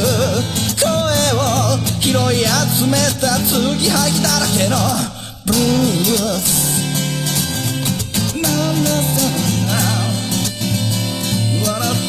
[0.78, 0.86] 声
[1.34, 4.78] を拾い集めた継ぎはぎだらけの
[5.46, 6.78] ブルース
[8.40, 8.90] なんだ
[11.66, 12.08] 笑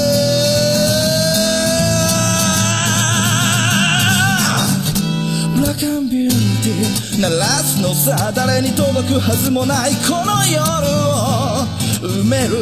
[5.61, 6.33] ラックアンビュー
[6.65, 10.57] ティー鳴らすのさ誰に届くはずもないこの夜
[10.89, 11.69] を
[12.01, 12.57] 埋める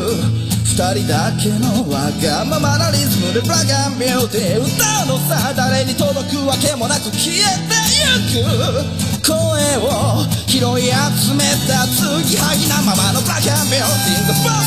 [0.67, 7.39] 二人だけのわがままなリズムでブラックアンビューティー歌うのさ誰に届くわけもなく消え
[7.71, 9.39] てゆく声
[9.79, 14.59] を拾い集めた継ぎはぎなままのブラックアンビューティー The Bomb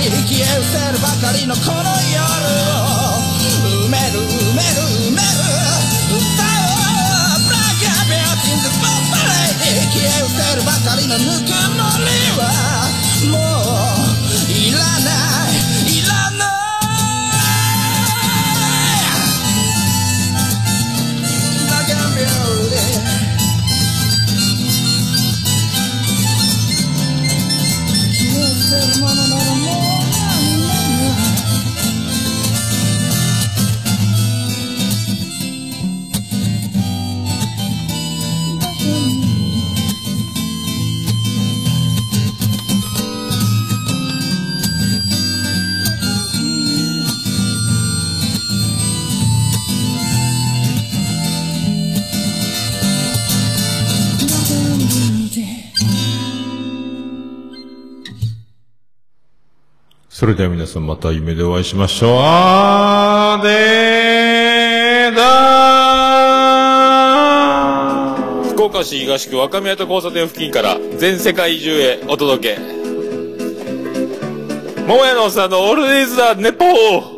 [0.00, 2.24] Lady 消え失せるばかりのこの夜
[2.72, 3.20] を
[3.84, 4.45] 埋める
[9.96, 12.92] 消え失せるばかりのぬくもりは
[13.32, 13.55] もう
[60.18, 62.10] それでは皆さんまた夢でお会いしましょう。
[62.22, 72.62] あーでーだー福岡市東区若宮と交差点付近から全世界中へお届け。
[74.86, 77.15] 桃屋のおっさんのオールディーズ・ザ・ネポー